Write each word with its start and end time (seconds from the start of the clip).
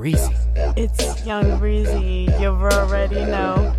Breezy. 0.00 0.32
It's 0.78 1.26
Young 1.26 1.58
Breezy. 1.58 2.26
You 2.40 2.48
already 2.48 3.16
know. 3.16 3.76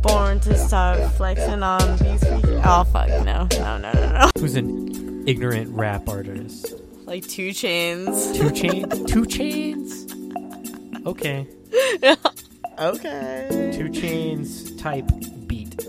Born 0.00 0.38
to 0.38 0.56
start 0.56 1.00
flexing 1.14 1.64
on 1.64 1.96
these 1.96 2.22
features. 2.22 2.62
Oh 2.64 2.84
fuck 2.84 3.08
no 3.08 3.48
no 3.50 3.78
no 3.78 3.92
no 3.92 3.92
no. 3.92 4.30
Who's 4.38 4.54
an 4.54 5.26
ignorant 5.26 5.76
rap 5.76 6.08
artist? 6.08 6.72
Like 7.04 7.26
2 7.26 7.48
Chainz. 7.48 8.32
Two 8.36 8.50
chains. 8.60 9.10
2 9.10 9.22
Chainz. 9.24 11.04
Okay. 11.04 11.48
Okay. 12.78 13.72
2 13.76 13.88
Chainz 13.88 14.78
type 14.80 15.10
beat. 15.48 15.84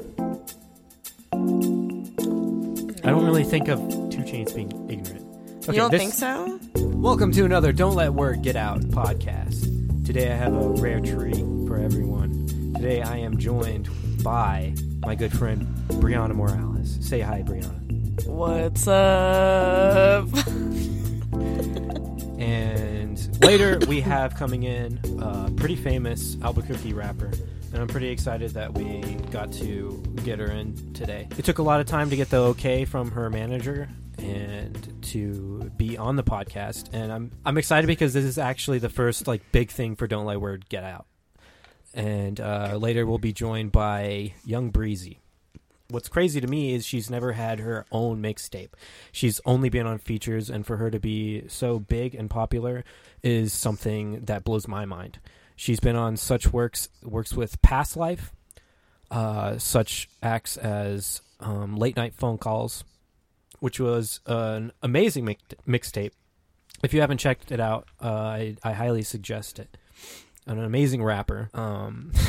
I 3.06 3.12
don't 3.12 3.26
really 3.26 3.44
think 3.44 3.68
of 3.68 3.78
2 3.78 4.18
Chainz 4.24 4.56
being 4.56 4.72
ignorant. 4.90 5.24
Okay, 5.66 5.74
you 5.74 5.82
don't 5.82 5.92
this- 5.92 6.02
think 6.02 6.14
so? 6.16 6.60
Welcome 6.98 7.32
to 7.34 7.46
another 7.46 7.72
Don't 7.72 7.94
Let 7.96 8.14
Word 8.14 8.42
Get 8.42 8.56
Out 8.56 8.82
podcast. 8.82 10.04
Today 10.04 10.32
I 10.32 10.36
have 10.36 10.54
a 10.54 10.70
rare 10.70 11.00
treat 11.00 11.36
for 11.68 11.78
everyone. 11.78 12.74
Today 12.76 13.04
I 13.04 13.18
am 13.18 13.38
joined 13.38 13.88
by 14.24 14.74
my 15.06 15.14
good 15.14 15.32
friend 15.32 15.68
Brianna 15.90 16.34
Morales. 16.34 16.98
Say 17.00 17.20
hi, 17.22 17.44
Brianna. 17.44 18.26
What's 18.26 18.88
up? 18.88 20.28
And 22.40 23.44
later 23.44 23.80
we 23.88 24.02
have 24.02 24.36
coming 24.36 24.64
in 24.64 25.00
a 25.22 25.52
pretty 25.52 25.76
famous 25.76 26.38
Albuquerque 26.42 26.94
rapper. 26.94 27.32
And 27.74 27.78
I'm 27.78 27.88
pretty 27.88 28.10
excited 28.10 28.52
that 28.52 28.74
we 28.74 29.02
got 29.32 29.52
to 29.54 30.04
get 30.24 30.40
her 30.40 30.48
in 30.48 30.94
today. 30.94 31.28
It 31.38 31.46
took 31.46 31.60
a 31.60 31.64
lot 31.64 31.80
of 31.80 31.86
time 31.86 32.10
to 32.10 32.16
get 32.16 32.30
the 32.30 32.38
okay 32.38 32.86
from 32.86 33.12
her 33.12 33.30
manager 33.30 33.90
and 34.18 35.04
to 35.04 35.72
be 35.78 35.98
on 35.98 36.16
the 36.16 36.24
podcast. 36.24 36.90
And 36.94 37.12
I'm 37.12 37.32
I'm 37.46 37.58
excited 37.58 37.88
because 37.88 38.14
this 38.14 38.26
is 38.26 38.38
actually 38.38 38.80
the 38.80 38.90
first 38.90 39.28
like 39.28 39.52
big 39.52 39.72
thing 39.72 39.96
for 39.96 40.08
Don't 40.08 40.26
Let 40.26 40.42
Word 40.42 40.70
Get 40.70 40.84
Out. 40.84 41.06
And 41.94 42.40
uh, 42.40 42.78
later 42.78 43.06
we'll 43.06 43.18
be 43.18 43.34
joined 43.34 43.72
by 43.72 44.34
Young 44.46 44.70
Breezy. 44.70 45.22
What's 45.90 46.10
crazy 46.10 46.42
to 46.42 46.48
me 46.48 46.74
is 46.74 46.86
she's 46.86 47.10
never 47.10 47.32
had 47.32 47.60
her 47.60 47.86
own 47.94 48.22
mixtape. 48.22 48.72
She's 49.14 49.40
only 49.46 49.70
been 49.70 49.88
on 49.88 50.00
features, 50.00 50.50
and 50.50 50.66
for 50.66 50.76
her 50.76 50.92
to 50.92 51.00
be 51.00 51.48
so 51.48 51.80
big 51.80 52.14
and 52.14 52.30
popular 52.30 52.84
is 53.24 53.54
something 53.54 54.26
that 54.26 54.44
blows 54.44 54.68
my 54.68 54.84
mind. 54.84 55.20
She's 55.56 55.80
been 55.80 55.96
on 55.96 56.18
such 56.18 56.52
works 56.52 56.90
works 57.04 57.34
with 57.34 57.62
Past 57.62 57.96
Life, 57.96 58.34
uh, 59.10 59.58
such 59.58 60.10
acts 60.22 60.58
as 60.58 61.22
um, 61.40 61.78
Late 61.78 61.96
Night 61.96 62.14
Phone 62.14 62.38
Calls, 62.38 62.84
which 63.60 63.80
was 63.80 64.20
an 64.26 64.72
amazing 64.82 65.36
mixtape. 65.68 66.12
If 66.84 66.94
you 66.94 67.02
haven't 67.02 67.18
checked 67.18 67.52
it 67.52 67.60
out, 67.60 67.88
uh, 68.02 68.08
I, 68.08 68.56
I 68.64 68.74
highly 68.74 69.02
suggest 69.02 69.60
it. 69.60 69.78
An 70.46 70.60
amazing 70.60 71.04
rapper. 71.04 71.50
Um, 71.54 72.12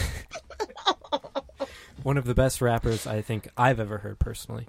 one 2.02 2.16
of 2.16 2.24
the 2.24 2.34
best 2.34 2.60
rappers 2.60 3.06
I 3.06 3.20
think 3.20 3.48
I've 3.56 3.78
ever 3.78 3.98
heard 3.98 4.18
personally. 4.18 4.66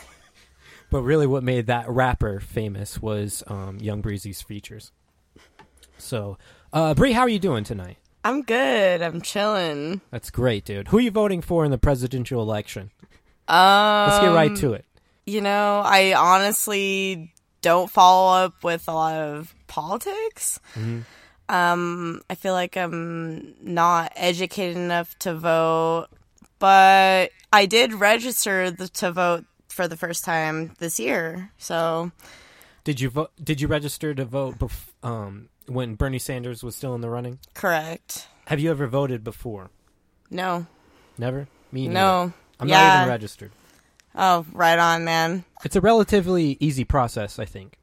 but 0.90 1.02
really, 1.02 1.26
what 1.26 1.42
made 1.42 1.66
that 1.66 1.88
rapper 1.88 2.40
famous 2.40 3.00
was 3.00 3.42
um, 3.46 3.78
Young 3.78 4.00
Breezy's 4.00 4.42
features. 4.42 4.92
So, 5.96 6.38
uh, 6.72 6.94
Bree, 6.94 7.12
how 7.12 7.22
are 7.22 7.28
you 7.28 7.38
doing 7.38 7.64
tonight? 7.64 7.98
I'm 8.24 8.42
good. 8.42 9.00
I'm 9.00 9.22
chilling. 9.22 10.00
That's 10.10 10.30
great, 10.30 10.64
dude. 10.64 10.88
Who 10.88 10.98
are 10.98 11.02
you 11.02 11.10
voting 11.10 11.40
for 11.40 11.64
in 11.64 11.70
the 11.70 11.78
presidential 11.78 12.42
election? 12.42 12.90
Um, 13.48 14.10
Let's 14.10 14.20
get 14.20 14.34
right 14.34 14.56
to 14.56 14.74
it. 14.74 14.84
You 15.26 15.40
know, 15.40 15.82
I 15.84 16.14
honestly 16.14 17.32
don't 17.62 17.90
follow 17.90 18.44
up 18.44 18.64
with 18.64 18.88
a 18.88 18.92
lot 18.92 19.14
of 19.14 19.54
politics. 19.66 20.58
Mhm. 20.74 21.04
Um, 21.48 22.22
I 22.30 22.34
feel 22.36 22.52
like 22.54 22.76
I'm 22.76 23.54
not 23.60 24.12
educated 24.16 24.76
enough 24.76 25.18
to 25.20 25.34
vote, 25.34 26.06
but 26.58 27.30
I 27.52 27.66
did 27.66 27.92
register 27.92 28.70
the, 28.70 28.88
to 28.88 29.10
vote 29.12 29.44
for 29.68 29.88
the 29.88 29.96
first 29.96 30.24
time 30.24 30.72
this 30.78 30.98
year. 31.00 31.50
So, 31.58 32.12
Did 32.84 33.00
you 33.00 33.10
vote? 33.10 33.30
Did 33.42 33.60
you 33.60 33.66
register 33.68 34.14
to 34.14 34.24
vote 34.24 34.58
bef- 34.58 34.92
um, 35.02 35.48
when 35.66 35.94
Bernie 35.96 36.18
Sanders 36.18 36.62
was 36.62 36.74
still 36.76 36.94
in 36.94 37.00
the 37.02 37.10
running? 37.10 37.38
correct. 37.54 38.26
Have 38.46 38.58
you 38.58 38.70
ever 38.70 38.86
voted 38.88 39.22
before? 39.22 39.70
No. 40.30 40.66
Never. 41.18 41.46
Me 41.70 41.82
neither. 41.82 41.94
No. 41.94 42.32
I'm 42.58 42.68
yeah. 42.68 42.82
not 42.88 42.96
even 43.02 43.08
registered. 43.08 43.52
Oh, 44.14 44.44
right 44.52 44.78
on, 44.78 45.04
man. 45.04 45.44
It's 45.64 45.76
a 45.76 45.80
relatively 45.80 46.56
easy 46.60 46.84
process, 46.84 47.38
I 47.38 47.44
think. 47.44 47.76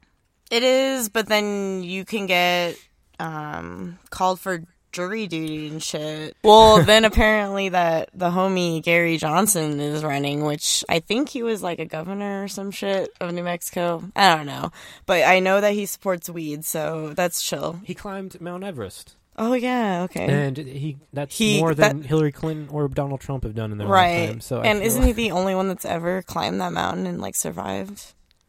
It 0.50 0.62
is, 0.62 1.08
but 1.08 1.28
then 1.28 1.82
you 1.82 2.04
can 2.04 2.26
get 2.26 2.76
um, 3.20 3.98
called 4.10 4.40
for 4.40 4.62
jury 4.92 5.26
duty 5.26 5.68
and 5.68 5.82
shit. 5.82 6.36
Well, 6.42 6.82
then 6.84 7.04
apparently 7.04 7.70
that 7.70 8.10
the 8.14 8.30
homie 8.30 8.82
Gary 8.82 9.16
Johnson 9.16 9.80
is 9.80 10.02
running, 10.02 10.44
which 10.44 10.84
I 10.88 11.00
think 11.00 11.28
he 11.28 11.42
was 11.42 11.62
like 11.62 11.78
a 11.78 11.84
governor 11.86 12.44
or 12.44 12.48
some 12.48 12.70
shit 12.70 13.10
of 13.20 13.32
New 13.32 13.42
Mexico. 13.42 14.02
I 14.16 14.36
don't 14.36 14.46
know, 14.46 14.72
but 15.06 15.24
I 15.24 15.40
know 15.40 15.60
that 15.60 15.74
he 15.74 15.86
supports 15.86 16.30
weed, 16.30 16.64
so 16.64 17.12
that's 17.14 17.42
chill. 17.42 17.80
He 17.84 17.94
climbed 17.94 18.40
Mount 18.40 18.64
Everest. 18.64 19.14
Oh 19.40 19.52
yeah, 19.52 20.02
okay. 20.02 20.26
and 20.26 20.56
he 20.56 20.98
that's 21.12 21.38
He- 21.38 21.60
more 21.60 21.72
than 21.74 22.02
Hillary 22.02 22.32
Clinton 22.32 22.68
or 22.70 22.88
Donald 22.88 23.20
Trump 23.20 23.44
have 23.44 23.54
done 23.54 23.70
in 23.72 23.78
their 23.78 23.86
right. 23.86 24.20
lifetime. 24.22 24.40
So 24.40 24.60
I 24.60 24.66
and 24.66 24.78
feel 24.80 24.86
isn't 24.88 25.00
like- 25.02 25.16
he 25.16 25.28
the 25.28 25.30
only 25.30 25.54
one 25.54 25.68
that's 25.68 25.84
ever 25.84 26.22
climbed 26.22 26.60
that 26.60 26.72
mountain 26.72 27.06
and 27.06 27.20
like 27.20 27.36
survived? 27.36 28.14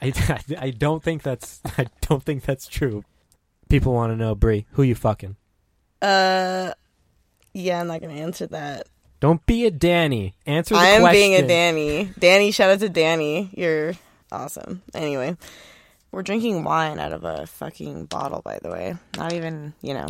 I, 0.00 0.12
I 0.58 0.70
don't 0.70 1.02
think 1.02 1.22
that's 1.22 1.60
I 1.76 1.86
don't 2.02 2.22
think 2.22 2.44
that's 2.44 2.68
true. 2.68 3.04
People 3.68 3.92
want 3.92 4.12
to 4.12 4.16
know, 4.16 4.34
Brie, 4.34 4.66
who 4.72 4.82
you 4.82 4.94
fucking? 4.94 5.36
Uh, 6.00 6.72
yeah, 7.52 7.80
I'm 7.80 7.88
not 7.88 8.00
gonna 8.00 8.14
answer 8.14 8.46
that. 8.48 8.86
Don't 9.20 9.44
be 9.46 9.66
a 9.66 9.70
Danny. 9.72 10.36
Answer 10.46 10.74
the 10.74 10.80
I 10.80 10.86
am 10.90 11.00
question. 11.00 11.20
being 11.20 11.34
a 11.34 11.46
Danny. 11.46 12.10
Danny, 12.18 12.52
shout 12.52 12.70
out 12.70 12.78
to 12.80 12.88
Danny. 12.88 13.50
You're 13.52 13.94
awesome. 14.30 14.82
Anyway, 14.94 15.36
we're 16.12 16.22
drinking 16.22 16.64
wine 16.64 16.98
out 16.98 17.12
of 17.12 17.24
a 17.24 17.46
fucking 17.46 18.06
bottle, 18.06 18.42
by 18.44 18.58
the 18.62 18.70
way. 18.70 18.96
Not 19.16 19.32
even, 19.32 19.74
you 19.82 19.94
know, 19.94 20.08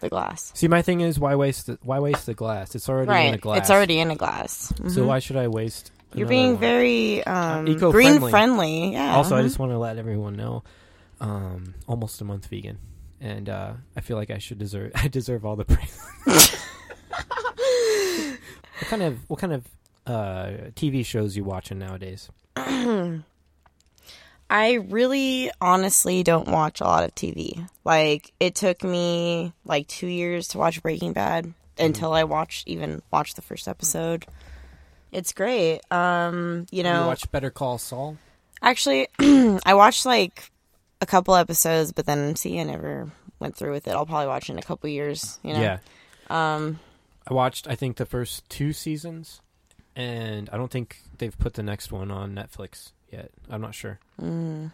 the 0.00 0.08
glass. 0.08 0.52
See, 0.54 0.68
my 0.68 0.82
thing 0.82 1.00
is, 1.00 1.18
why 1.18 1.34
waste 1.34 1.66
the, 1.66 1.78
why 1.82 1.98
waste 1.98 2.26
the 2.26 2.34
glass? 2.34 2.74
It's 2.74 2.88
already 2.88 3.28
in 3.28 3.34
a 3.34 3.38
glass. 3.38 3.58
It's 3.58 3.70
already 3.70 3.98
in 3.98 4.10
a 4.10 4.16
glass. 4.16 4.72
So 4.88 5.02
Mhm. 5.02 5.06
why 5.06 5.18
should 5.18 5.36
I 5.36 5.48
waste? 5.48 5.90
You're 6.14 6.28
being 6.28 6.52
one? 6.52 6.60
very 6.60 7.24
um, 7.26 7.66
eco-friendly. 7.68 8.18
green 8.18 8.30
friendly. 8.30 8.92
Yeah. 8.92 9.14
Also, 9.16 9.36
I 9.36 9.40
mhm. 9.40 9.44
just 9.44 9.58
want 9.58 9.72
to 9.72 9.78
let 9.78 9.98
everyone 9.98 10.36
know, 10.36 10.62
um, 11.20 11.74
almost 11.86 12.20
a 12.20 12.24
month 12.24 12.46
vegan, 12.46 12.78
and 13.20 13.48
uh, 13.48 13.72
I 13.96 14.00
feel 14.00 14.16
like 14.16 14.30
I 14.30 14.38
should 14.38 14.58
deserve 14.58 14.92
I 14.94 15.08
deserve 15.08 15.44
all 15.44 15.56
the 15.56 15.64
praise. 15.66 15.98
what 18.78 18.88
kind 18.88 19.02
of 19.02 19.18
what 19.28 19.38
kind 19.38 19.52
of 19.52 19.66
uh, 20.06 20.70
TV 20.76 21.04
shows 21.04 21.36
you 21.36 21.44
watching 21.44 21.78
nowadays? 21.78 22.30
I 24.50 24.74
really 24.74 25.50
honestly 25.60 26.22
don't 26.22 26.48
watch 26.48 26.80
a 26.80 26.84
lot 26.84 27.04
of 27.04 27.14
TV. 27.14 27.68
Like 27.84 28.32
it 28.40 28.54
took 28.54 28.82
me 28.82 29.52
like 29.64 29.86
2 29.88 30.06
years 30.06 30.48
to 30.48 30.58
watch 30.58 30.82
Breaking 30.82 31.12
Bad 31.12 31.52
until 31.78 32.12
I 32.12 32.24
watched 32.24 32.66
even 32.66 33.02
watched 33.10 33.36
the 33.36 33.42
first 33.42 33.68
episode. 33.68 34.26
It's 35.12 35.32
great. 35.32 35.80
Um, 35.90 36.66
you 36.70 36.82
know, 36.82 37.02
you 37.02 37.06
watch 37.06 37.30
Better 37.30 37.50
Call 37.50 37.78
Saul? 37.78 38.16
actually 38.60 39.06
I 39.20 39.74
watched 39.74 40.04
like 40.04 40.50
a 41.00 41.06
couple 41.06 41.34
episodes 41.36 41.92
but 41.92 42.06
then 42.06 42.34
see 42.34 42.58
I 42.58 42.64
never 42.64 43.10
went 43.38 43.54
through 43.56 43.72
with 43.72 43.86
it. 43.86 43.92
I'll 43.92 44.06
probably 44.06 44.26
watch 44.26 44.50
in 44.50 44.58
a 44.58 44.62
couple 44.62 44.88
years, 44.88 45.38
you 45.42 45.52
know. 45.52 45.60
Yeah, 45.60 45.78
Um 46.30 46.80
I 47.26 47.34
watched 47.34 47.68
I 47.68 47.74
think 47.74 47.96
the 47.98 48.06
first 48.06 48.48
two 48.48 48.72
seasons, 48.72 49.40
and 49.94 50.48
I 50.50 50.56
don't 50.56 50.70
think 50.70 51.02
they've 51.18 51.38
put 51.38 51.54
the 51.54 51.62
next 51.62 51.92
one 51.92 52.10
on 52.10 52.34
Netflix 52.34 52.92
yet. 53.10 53.30
I'm 53.48 53.60
not 53.60 53.74
sure, 53.74 53.98
mm. 54.20 54.70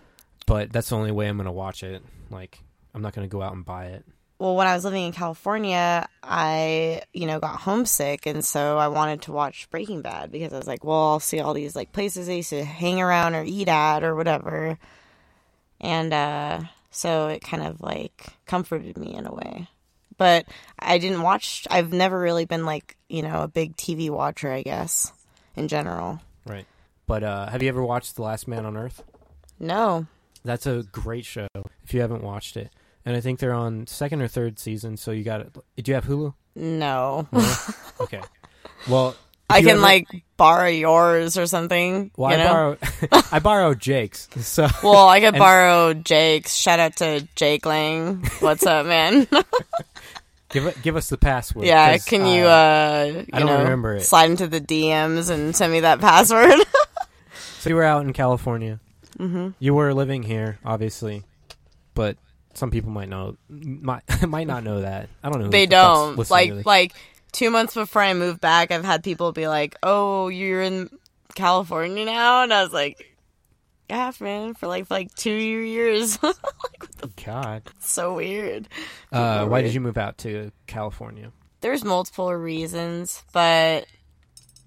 but 0.46 0.72
that's 0.72 0.88
the 0.88 0.96
only 0.96 1.12
way 1.12 1.28
I'm 1.28 1.36
gonna 1.36 1.52
watch 1.52 1.82
it. 1.82 2.02
Like, 2.30 2.58
I'm 2.94 3.02
not 3.02 3.14
gonna 3.14 3.28
go 3.28 3.42
out 3.42 3.52
and 3.52 3.64
buy 3.64 3.86
it. 3.86 4.04
well, 4.38 4.56
when 4.56 4.66
I 4.66 4.74
was 4.74 4.84
living 4.84 5.04
in 5.04 5.12
California, 5.12 6.08
I, 6.22 7.02
you 7.12 7.26
know, 7.26 7.38
got 7.40 7.60
homesick, 7.60 8.26
and 8.26 8.44
so 8.44 8.78
I 8.78 8.88
wanted 8.88 9.22
to 9.22 9.32
watch 9.32 9.70
Breaking 9.70 10.02
Bad 10.02 10.32
because 10.32 10.52
I 10.52 10.56
was 10.56 10.66
like, 10.66 10.84
well, 10.84 11.12
I'll 11.12 11.20
see 11.20 11.40
all 11.40 11.54
these 11.54 11.76
like 11.76 11.92
places 11.92 12.28
I 12.28 12.32
used 12.32 12.50
to 12.50 12.64
hang 12.64 13.00
around 13.00 13.34
or 13.34 13.44
eat 13.44 13.68
at 13.68 14.02
or 14.04 14.14
whatever, 14.14 14.78
and 15.80 16.12
uh, 16.12 16.60
so 16.90 17.28
it 17.28 17.42
kind 17.42 17.62
of 17.62 17.80
like 17.80 18.26
comforted 18.46 18.98
me 18.98 19.14
in 19.14 19.26
a 19.26 19.34
way. 19.34 19.68
But 20.16 20.46
I 20.78 20.98
didn't 20.98 21.22
watch. 21.22 21.66
I've 21.70 21.92
never 21.92 22.18
really 22.18 22.44
been 22.44 22.64
like 22.64 22.96
you 23.08 23.22
know 23.22 23.42
a 23.42 23.48
big 23.48 23.76
TV 23.76 24.10
watcher. 24.10 24.50
I 24.50 24.62
guess 24.62 25.12
in 25.56 25.68
general. 25.68 26.20
But 27.06 27.22
uh, 27.22 27.46
have 27.48 27.62
you 27.62 27.68
ever 27.68 27.84
watched 27.84 28.16
The 28.16 28.22
Last 28.22 28.48
Man 28.48 28.64
on 28.64 28.76
Earth? 28.76 29.02
No. 29.60 30.06
That's 30.44 30.66
a 30.66 30.84
great 30.92 31.24
show. 31.24 31.48
If 31.84 31.92
you 31.94 32.00
haven't 32.00 32.22
watched 32.22 32.56
it, 32.56 32.70
and 33.04 33.16
I 33.16 33.20
think 33.20 33.38
they're 33.38 33.52
on 33.54 33.86
second 33.86 34.22
or 34.22 34.28
third 34.28 34.58
season. 34.58 34.96
So 34.96 35.10
you 35.10 35.22
got 35.24 35.40
it. 35.40 35.52
Do 35.52 35.90
you 35.90 35.94
have 35.94 36.06
Hulu? 36.06 36.34
No. 36.56 37.26
No? 37.32 37.54
okay. 38.00 38.20
Well, 38.88 39.16
I 39.50 39.60
can 39.60 39.70
ever- 39.72 39.80
like 39.80 40.06
borrow 40.36 40.66
yours 40.68 41.36
or 41.36 41.46
something. 41.46 42.10
Well, 42.16 42.32
I 42.32 42.36
know? 42.36 42.48
borrow 42.48 42.76
I 43.32 43.38
borrow 43.40 43.74
Jake's. 43.74 44.28
So 44.40 44.66
Well, 44.82 45.08
I 45.08 45.20
could 45.20 45.34
And- 45.34 45.38
borrow 45.38 45.94
Jake's. 45.94 46.54
Shout 46.54 46.78
out 46.80 46.96
to 46.96 47.26
Jake 47.36 47.66
Lang. 47.66 48.24
What's 48.40 48.64
up, 48.66 48.86
man? 48.86 49.26
give 50.54 50.82
give 50.82 50.96
us 50.96 51.10
the 51.10 51.18
password. 51.18 51.66
Yeah, 51.66 51.98
can 51.98 52.24
you 52.24 52.46
uh 52.46 53.04
you 53.14 53.26
I 53.34 53.38
don't 53.40 53.48
know 53.48 53.58
remember 53.58 53.96
it. 53.96 54.00
slide 54.04 54.30
into 54.30 54.46
the 54.46 54.60
DMs 54.62 55.28
and 55.28 55.54
send 55.54 55.70
me 55.72 55.80
that 55.80 56.00
password? 56.00 56.54
So 57.60 57.70
you 57.70 57.76
were 57.76 57.82
out 57.84 58.04
in 58.04 58.12
California. 58.12 58.78
hmm 59.16 59.48
You 59.58 59.72
were 59.72 59.94
living 59.94 60.22
here, 60.22 60.58
obviously, 60.66 61.22
but 61.94 62.18
some 62.52 62.70
people 62.70 62.90
might 62.90 63.08
know 63.08 63.36
might 63.48 64.02
might 64.28 64.46
not 64.46 64.64
know 64.64 64.82
that. 64.82 65.08
I 65.22 65.30
don't 65.30 65.40
know. 65.40 65.48
They 65.48 65.64
don't. 65.66 66.18
Like 66.30 66.50
this. 66.52 66.66
like 66.66 66.92
2 67.32 67.50
months 67.50 67.72
before 67.74 68.02
I 68.02 68.12
moved 68.12 68.40
back, 68.42 68.70
I've 68.70 68.84
had 68.84 69.02
people 69.02 69.32
be 69.32 69.48
like, 69.48 69.76
"Oh, 69.82 70.28
you're 70.28 70.60
in 70.60 70.90
California 71.34 72.04
now?" 72.04 72.42
And 72.42 72.52
I 72.52 72.62
was 72.62 72.72
like, 72.72 73.13
"Yeah, 73.88 74.12
man, 74.20 74.54
for 74.54 74.66
like 74.66 74.86
for 74.86 74.94
like 74.94 75.14
2 75.14 75.30
years." 75.30 76.18
like, 76.22 76.34
what 76.42 76.96
the 76.98 77.10
God. 77.24 77.62
so 77.80 78.14
weird. 78.16 78.68
Uh, 79.12 79.46
why 79.46 79.58
were- 79.58 79.62
did 79.62 79.74
you 79.74 79.80
move 79.80 79.98
out 79.98 80.18
to 80.18 80.50
California? 80.66 81.30
there's 81.60 81.82
multiple 81.82 82.30
reasons, 82.30 83.22
but 83.32 83.86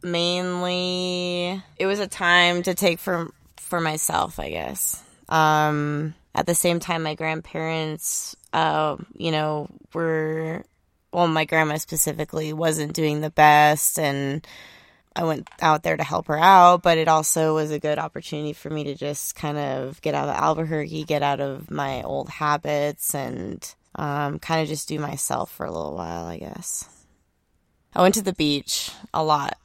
mainly 0.01 1.61
it 1.77 1.85
was 1.85 1.99
a 1.99 2.07
time 2.07 2.63
to 2.63 2.73
take 2.73 2.99
for 2.99 3.31
for 3.57 3.79
myself, 3.79 4.39
I 4.39 4.49
guess. 4.49 5.03
Um, 5.29 6.15
at 6.33 6.45
the 6.45 6.55
same 6.55 6.79
time, 6.79 7.03
my 7.03 7.15
grandparents, 7.15 8.35
uh, 8.53 8.97
you 9.15 9.31
know, 9.31 9.67
were 9.93 10.63
well, 11.11 11.27
my 11.27 11.45
grandma 11.45 11.77
specifically 11.77 12.53
wasn't 12.53 12.93
doing 12.93 13.21
the 13.21 13.29
best, 13.29 13.97
and 13.99 14.45
I 15.17 15.23
went 15.23 15.49
out 15.61 15.81
there 15.81 15.97
to 15.97 16.03
help 16.03 16.27
her 16.27 16.37
out. 16.37 16.83
But 16.83 16.97
it 16.99 17.07
also 17.07 17.55
was 17.55 17.71
a 17.71 17.79
good 17.79 17.97
opportunity 17.97 18.53
for 18.53 18.69
me 18.69 18.83
to 18.85 18.95
just 18.95 19.35
kind 19.35 19.57
of 19.57 19.99
get 20.01 20.13
out 20.15 20.29
of 20.29 20.35
Albuquerque, 20.35 21.03
get 21.05 21.23
out 21.23 21.41
of 21.41 21.71
my 21.71 22.03
old 22.03 22.29
habits, 22.29 23.15
and 23.15 23.67
um, 23.95 24.37
kind 24.39 24.61
of 24.61 24.67
just 24.67 24.87
do 24.87 24.99
myself 24.99 25.51
for 25.51 25.65
a 25.65 25.71
little 25.71 25.95
while, 25.95 26.25
I 26.25 26.37
guess. 26.37 26.87
I 27.95 28.01
went 28.03 28.13
to 28.15 28.21
the 28.21 28.33
beach 28.33 28.91
a 29.11 29.23
lot, 29.23 29.57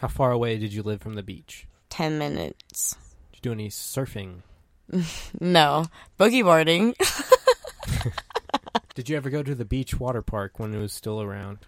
How 0.00 0.08
far 0.08 0.32
away 0.32 0.58
did 0.58 0.72
you 0.72 0.82
live 0.82 1.00
from 1.00 1.14
the 1.14 1.22
beach? 1.22 1.68
10 1.90 2.18
minutes. 2.18 2.96
Did 3.30 3.36
you 3.36 3.40
do 3.42 3.52
any 3.52 3.68
surfing? 3.68 4.42
No, 5.40 5.86
boogie 6.18 6.42
boarding. 6.44 6.94
Did 8.94 9.08
you 9.10 9.16
ever 9.16 9.30
go 9.30 9.42
to 9.42 9.54
the 9.54 9.64
beach 9.64 10.00
water 10.00 10.22
park 10.22 10.58
when 10.58 10.74
it 10.74 10.78
was 10.78 10.92
still 10.92 11.20
around? 11.20 11.58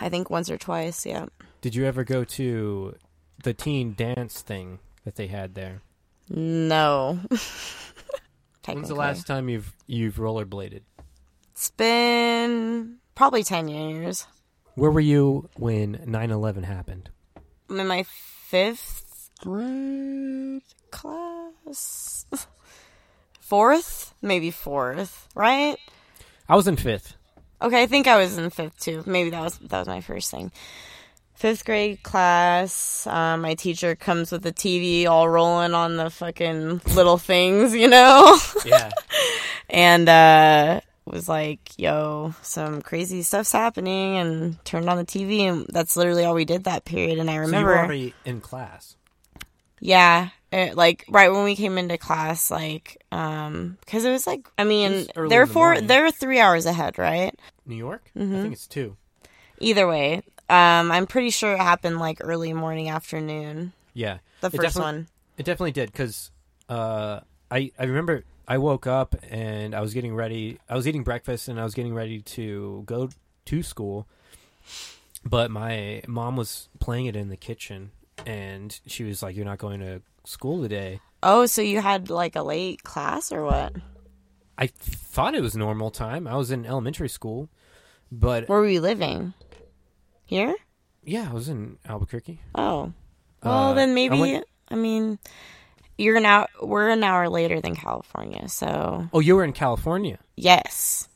I 0.00 0.08
think 0.08 0.30
once 0.30 0.50
or 0.50 0.56
twice, 0.56 1.04
yeah. 1.04 1.26
Did 1.64 1.74
you 1.74 1.86
ever 1.86 2.04
go 2.04 2.24
to 2.24 2.94
the 3.42 3.54
teen 3.54 3.94
dance 3.94 4.42
thing 4.42 4.80
that 5.06 5.14
they 5.14 5.28
had 5.28 5.54
there? 5.54 5.80
No. 6.28 7.20
When's 8.66 8.88
the 8.88 8.94
last 8.94 9.26
time 9.26 9.48
you've 9.48 9.72
you've 9.86 10.16
rollerbladed? 10.16 10.82
It's 11.52 11.70
been 11.70 12.96
probably 13.14 13.44
10 13.44 13.68
years. 13.68 14.26
Where 14.74 14.90
were 14.90 15.00
you 15.00 15.48
when 15.56 15.96
9/11 16.06 16.64
happened? 16.64 17.08
I'm 17.70 17.80
in 17.80 17.86
my 17.86 18.02
fifth 18.02 19.30
grade 19.40 20.60
class. 20.90 22.26
Fourth? 23.40 24.12
Maybe 24.20 24.50
fourth, 24.50 25.28
right? 25.34 25.78
I 26.46 26.56
was 26.56 26.68
in 26.68 26.76
5th. 26.76 27.14
Okay, 27.62 27.82
I 27.82 27.86
think 27.86 28.06
I 28.06 28.18
was 28.18 28.36
in 28.36 28.50
fifth 28.50 28.78
too. 28.80 29.02
Maybe 29.06 29.30
that 29.30 29.40
was 29.40 29.56
that 29.60 29.78
was 29.78 29.88
my 29.88 30.02
first 30.02 30.30
thing. 30.30 30.52
Fifth 31.34 31.64
grade 31.64 32.02
class. 32.02 33.06
Um, 33.06 33.42
my 33.42 33.54
teacher 33.54 33.94
comes 33.96 34.30
with 34.32 34.42
the 34.42 34.52
TV 34.52 35.06
all 35.06 35.28
rolling 35.28 35.74
on 35.74 35.96
the 35.96 36.08
fucking 36.08 36.80
little 36.94 37.18
things, 37.18 37.74
you 37.74 37.88
know, 37.88 38.38
Yeah. 38.64 38.90
and 39.68 40.08
uh, 40.08 40.80
was 41.04 41.28
like, 41.28 41.76
"Yo, 41.78 42.34
some 42.40 42.80
crazy 42.82 43.22
stuff's 43.22 43.52
happening," 43.52 44.16
and 44.16 44.64
turned 44.64 44.88
on 44.88 44.96
the 44.96 45.04
TV, 45.04 45.40
and 45.40 45.66
that's 45.68 45.96
literally 45.96 46.24
all 46.24 46.34
we 46.34 46.44
did 46.44 46.64
that 46.64 46.84
period. 46.84 47.18
And 47.18 47.28
I 47.28 47.34
so 47.34 47.36
you 47.40 47.46
remember, 47.46 47.68
were 47.70 47.78
already 47.78 48.14
in 48.24 48.40
class. 48.40 48.96
yeah, 49.80 50.28
it, 50.52 50.76
like 50.76 51.04
right 51.08 51.30
when 51.32 51.44
we 51.44 51.56
came 51.56 51.76
into 51.78 51.98
class, 51.98 52.50
like, 52.50 53.02
um, 53.12 53.76
because 53.80 54.04
it 54.04 54.10
was 54.10 54.26
like, 54.26 54.46
I 54.56 54.64
mean, 54.64 55.08
they're 55.14 55.46
the 55.46 55.52
four, 55.52 55.80
they're 55.80 56.10
three 56.12 56.38
hours 56.40 56.64
ahead, 56.64 56.96
right? 56.96 57.34
New 57.66 57.76
York? 57.76 58.08
Mm-hmm. 58.16 58.36
I 58.36 58.40
think 58.42 58.52
it's 58.54 58.66
2. 58.68 58.96
Either 59.60 59.86
way, 59.86 60.22
um, 60.48 60.92
I'm 60.92 61.06
pretty 61.06 61.30
sure 61.30 61.52
it 61.54 61.58
happened 61.60 61.98
like 61.98 62.18
early 62.20 62.52
morning, 62.52 62.88
afternoon. 62.88 63.72
Yeah. 63.94 64.18
The 64.40 64.50
first 64.50 64.78
one. 64.78 65.08
It 65.38 65.44
definitely 65.44 65.72
did 65.72 65.90
because 65.90 66.30
uh, 66.68 67.20
I 67.50 67.72
I 67.78 67.84
remember 67.84 68.24
I 68.46 68.58
woke 68.58 68.86
up 68.86 69.16
and 69.30 69.74
I 69.74 69.80
was 69.80 69.94
getting 69.94 70.14
ready. 70.14 70.58
I 70.68 70.76
was 70.76 70.86
eating 70.86 71.02
breakfast 71.02 71.48
and 71.48 71.58
I 71.58 71.64
was 71.64 71.74
getting 71.74 71.94
ready 71.94 72.20
to 72.20 72.82
go 72.86 73.08
to 73.46 73.62
school, 73.62 74.06
but 75.24 75.50
my 75.50 76.02
mom 76.06 76.36
was 76.36 76.68
playing 76.78 77.06
it 77.06 77.16
in 77.16 77.30
the 77.30 77.36
kitchen 77.36 77.90
and 78.26 78.78
she 78.86 79.04
was 79.04 79.22
like, 79.22 79.34
"You're 79.34 79.44
not 79.44 79.58
going 79.58 79.80
to 79.80 80.02
school 80.24 80.62
today." 80.62 81.00
Oh, 81.22 81.46
so 81.46 81.62
you 81.62 81.80
had 81.80 82.10
like 82.10 82.36
a 82.36 82.42
late 82.42 82.82
class 82.82 83.32
or 83.32 83.44
what? 83.44 83.74
I 84.58 84.66
thought 84.68 85.34
it 85.34 85.40
was 85.40 85.56
normal 85.56 85.90
time. 85.90 86.28
I 86.28 86.36
was 86.36 86.50
in 86.50 86.64
elementary 86.64 87.08
school, 87.08 87.48
but 88.12 88.48
Where 88.48 88.60
were 88.60 88.68
you 88.68 88.80
living? 88.80 89.34
Here? 90.24 90.54
yeah, 91.06 91.28
I 91.30 91.34
was 91.34 91.48
in 91.48 91.78
Albuquerque. 91.86 92.40
Oh. 92.54 92.92
Well, 93.42 93.70
Uh, 93.70 93.74
then 93.74 93.90
I 93.90 93.92
maybe. 93.94 94.18
went- 94.20 94.46
I 94.70 94.74
mean, 94.74 95.18
you're 95.98 96.16
an 96.16 96.24
hour. 96.24 96.48
We're 96.62 96.88
an 96.88 97.04
hour 97.04 97.28
later 97.28 97.60
than 97.60 97.76
California, 97.76 98.48
so 98.48 99.08
Oh, 99.12 99.20
you 99.20 99.36
were 99.36 99.44
in 99.44 99.52
California. 99.52 100.18
yes. 100.36 101.08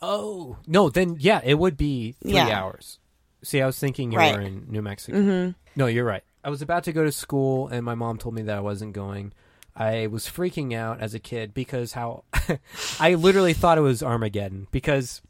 Oh 0.00 0.56
no, 0.66 0.88
then 0.90 1.16
yeah, 1.20 1.40
it 1.44 1.54
would 1.58 1.76
be 1.76 2.12
three 2.22 2.32
Yeah. 2.34 2.48
hours. 2.60 2.98
See, 3.44 3.60
I 3.62 3.66
was 3.66 3.78
thinking 3.78 4.10
you 4.12 4.18
Right. 4.18 4.34
were 4.34 4.40
in 4.40 4.66
New 4.68 4.82
Mexico. 4.82 5.16
Mm-hmm. 5.18 5.50
No, 5.76 5.86
you're 5.86 6.04
right. 6.04 6.24
I 6.44 6.50
was 6.50 6.60
about 6.62 6.82
to 6.84 6.92
go 6.92 7.04
to 7.04 7.12
school, 7.12 7.68
and 7.68 7.84
my 7.84 7.94
mom 7.94 8.18
told 8.18 8.34
me 8.34 8.42
that 8.42 8.56
I 8.56 8.60
wasn't 8.60 8.92
going. 8.94 9.32
I 9.76 10.08
was 10.08 10.26
freaking 10.26 10.74
out 10.74 11.00
as 11.00 11.14
a 11.14 11.20
kid 11.20 11.54
because 11.54 11.92
how 11.92 12.24
I 13.00 13.14
literally 13.14 13.52
thought 13.54 13.78
it 13.78 13.82
was 13.82 14.02
Armageddon 14.02 14.66
because 14.72 15.22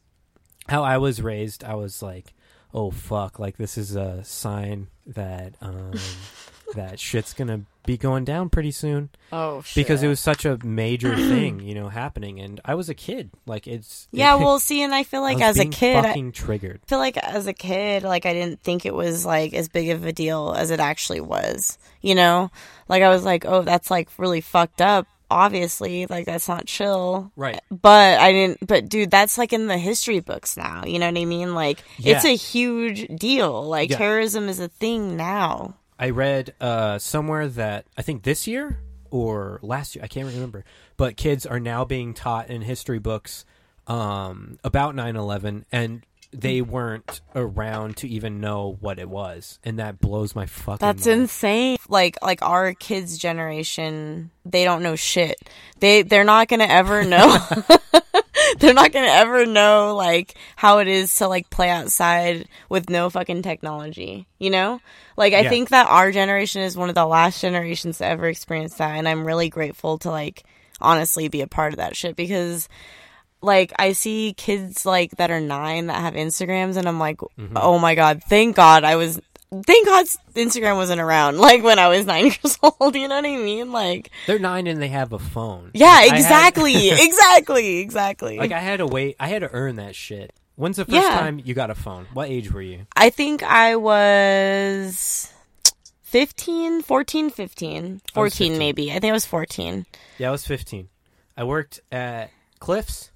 how 0.69 0.83
I 0.83 0.97
was 0.97 1.21
raised, 1.21 1.63
I 1.65 1.75
was 1.75 2.01
like, 2.03 2.33
"Oh 2.75 2.91
fuck!" 2.91 3.39
Like 3.39 3.57
this 3.57 3.77
is 3.79 3.97
a 3.97 4.23
sign 4.25 4.89
that 5.07 5.55
um, 5.61 5.93
that 6.75 6.99
shit's 7.01 7.33
gonna 7.35 7.63
be 7.85 7.97
going 7.97 8.25
down 8.25 8.49
pretty 8.49 8.71
soon 8.71 9.11
Oh, 9.33 9.61
shit. 9.63 9.75
because 9.85 10.05
it 10.05 10.09
was 10.09 10.21
such 10.21 10.45
a 10.45 10.57
major 10.65 11.15
thing, 11.17 11.59
you 11.61 11.75
know, 11.75 11.89
happening, 11.89 12.41
and 12.41 12.61
I 12.65 12.75
was 12.77 12.89
a 12.89 12.95
kid. 12.95 13.31
Like 13.47 13.67
it's 13.67 14.07
Yeah, 14.13 14.37
well, 14.37 14.59
see, 14.61 14.83
and 14.83 14.95
I 14.95 15.03
feel 15.03 15.21
like 15.21 15.39
was 15.39 15.59
as 15.59 15.59
a 15.59 15.65
kid, 15.67 15.97
I- 15.97 16.03
fucking 16.03 16.33
triggered. 16.33 16.81
feel 16.87 16.99
like 16.99 17.17
as 17.19 17.47
a 17.49 17.53
kid, 17.53 18.05
like 18.05 18.25
I 18.25 18.33
didn't 18.33 18.63
think 18.63 18.87
it 18.87 18.95
was 18.95 19.27
like 19.27 19.53
as 19.55 19.69
big 19.69 19.89
of 19.91 20.07
a 20.07 20.13
deal 20.13 20.55
as 20.57 20.71
it 20.71 20.79
actually 20.81 21.21
was. 21.21 21.77
You 22.01 22.15
know, 22.15 22.51
like 22.89 23.03
I 23.03 23.09
was 23.11 23.25
like, 23.25 23.45
oh, 23.45 23.63
that's 23.63 23.91
like 23.91 24.09
really 24.17 24.41
fucked 24.41 24.81
up. 24.81 25.07
Obviously, 25.33 26.07
like 26.07 26.27
that's 26.27 26.49
not 26.49 26.67
chill. 26.67 27.33
Right. 27.37 27.61
But 27.71 28.21
I 28.21 28.33
didn't. 28.33 28.67
But 28.67 28.89
dude, 28.89 29.11
that's 29.11 29.39
like 29.39 29.53
in 29.53 29.67
the 29.67 29.79
history 29.79 30.21
books 30.21 30.57
now. 30.57 30.85
You 30.85 30.99
know 30.99 31.07
what 31.11 31.19
I 31.19 31.25
mean? 31.25 31.55
Like 31.55 31.83
it's 31.99 32.25
a 32.25 32.37
huge 32.37 33.07
deal. 33.19 33.65
Like 33.65 33.91
Yeah. 33.91 33.99
terrorism 33.99 34.49
is 34.49 34.61
a 34.61 34.69
thing 34.69 35.17
now. 35.17 35.75
I 35.99 36.11
read 36.11 36.55
uh, 36.61 36.99
somewhere 36.99 37.49
that 37.49 37.87
I 37.97 38.03
think 38.03 38.23
this 38.25 38.47
year 38.47 38.79
or 39.11 39.61
last 39.63 39.95
year, 39.95 40.05
I 40.05 40.09
can't 40.09 40.27
remember, 40.33 40.65
but 40.97 41.17
kids 41.17 41.47
are 41.47 41.61
now 41.61 41.85
being 41.85 42.13
taught 42.15 42.49
in 42.49 42.63
history 42.63 42.99
books 42.99 43.45
um, 43.87 44.59
about 44.65 44.95
9 44.95 45.17
11, 45.17 45.65
and 45.71 46.03
they 46.33 46.63
weren't 46.63 47.21
around 47.35 47.97
to 47.99 48.09
even 48.09 48.41
know 48.41 48.77
what 48.81 48.99
it 48.99 49.09
was. 49.09 49.59
And 49.65 49.79
that 49.79 50.01
blows 50.01 50.35
my 50.35 50.47
fucking 50.47 50.79
That's 50.87 51.07
mind. 51.07 51.21
insane. 51.23 51.77
Like 51.89 52.17
like 52.23 52.43
our 52.43 52.73
kids' 52.75 53.19
generation, 53.19 54.31
they 54.45 54.65
don't 54.65 54.83
know 54.83 54.97
shit. 54.97 55.37
They 55.81 56.03
they're 56.03 56.25
not 56.25 56.49
gonna 56.49 56.65
ever 56.65 57.05
know. 57.07 57.37
they're 58.59 58.75
not 58.75 58.93
gonna 58.93 59.07
ever 59.09 59.45
know 59.47 59.95
like 59.95 60.35
how 60.57 60.79
it 60.79 60.89
is 60.89 61.15
to 61.17 61.29
like 61.29 61.51
play 61.51 61.69
outside 61.71 62.49
with 62.69 62.89
no 62.89 63.11
fucking 63.11 63.43
technology. 63.43 64.27
You 64.39 64.51
know, 64.51 64.81
like 65.17 65.35
I 65.35 65.41
Yeah. 65.43 65.51
think 65.51 65.69
that 65.69 65.87
our 65.89 66.13
generation 66.13 66.63
is 66.63 66.77
one 66.77 66.89
of 66.89 66.95
the 66.95 67.07
last 67.07 67.41
generations 67.41 67.99
to 67.99 68.07
ever 68.07 68.27
experience 68.27 68.75
that, 68.77 68.97
and 68.97 69.07
I'm 69.09 69.27
really 69.27 69.49
grateful 69.51 69.99
to 69.99 70.11
like 70.11 70.45
honestly 70.81 71.29
be 71.29 71.43
a 71.43 71.47
part 71.47 71.73
of 71.73 71.77
that 71.77 71.95
shit 71.95 72.17
because 72.17 72.69
like 73.43 73.73
I 73.79 73.93
see 73.93 74.35
kids 74.37 74.87
like 74.87 75.13
that 75.17 75.31
are 75.31 75.41
nine 75.41 75.87
that 75.89 76.01
have 76.01 76.15
Instagrams, 76.15 76.77
and 76.77 76.89
I'm 76.89 76.99
like, 76.99 77.19
Mm-hmm. 77.19 77.57
oh 77.57 77.79
my 77.79 77.95
god, 77.95 78.23
thank 78.29 78.57
God 78.57 78.85
I 78.85 78.97
was. 78.97 79.21
Thank 79.67 79.87
God 79.87 80.07
Instagram 80.35 80.77
wasn't 80.77 81.03
around 81.03 81.37
like 81.49 81.63
when 81.63 81.79
I 81.79 81.89
was 81.89 82.07
nine 82.07 82.25
years 82.43 82.59
old. 82.63 82.95
You 82.97 83.07
know 83.09 83.17
what 83.17 83.27
I 83.27 83.37
mean? 83.37 83.71
Like, 83.71 84.11
They're 84.27 84.39
nine 84.39 84.67
and 84.67 84.81
they 84.81 84.89
have 84.89 85.13
a 85.13 85.19
phone. 85.19 85.71
yeah, 85.75 85.87
Like, 85.89 85.99
I 85.99 86.05
had- 86.07 86.17
exactly, 86.17 86.91
exactly, 86.93 87.79
exactly. 87.81 88.39
like 88.39 88.53
I 88.53 88.61
had 88.61 88.79
to 88.79 88.87
wait. 88.87 89.17
I 89.21 89.29
had 89.29 89.41
to 89.41 89.51
earn 89.53 89.77
that 89.77 89.95
shit. 89.95 90.33
When's 90.57 90.77
the 90.79 90.85
first 90.87 90.95
Yeah. 90.97 91.19
time 91.19 91.39
you 91.45 91.53
got 91.55 91.69
a 91.71 91.75
phone? 91.75 92.07
What 92.15 92.31
age 92.31 92.51
were 92.53 92.63
you? 92.63 92.87
I 92.97 93.11
think 93.11 93.43
I 93.43 93.77
was 93.77 95.33
15, 96.03 96.83
14, 96.83 97.31
15. 97.31 98.01
14 98.15 98.31
15. 98.53 98.59
maybe. 98.59 98.91
I 98.91 98.99
think 99.01 99.11
I 99.11 99.13
was 99.13 99.27
14. 99.27 99.87
Yeah, 100.19 100.29
I 100.29 100.31
was 100.33 100.47
15. 100.47 100.89
I 101.37 101.45
worked 101.45 101.81
at 101.91 102.31
Cliffs, 102.59 103.11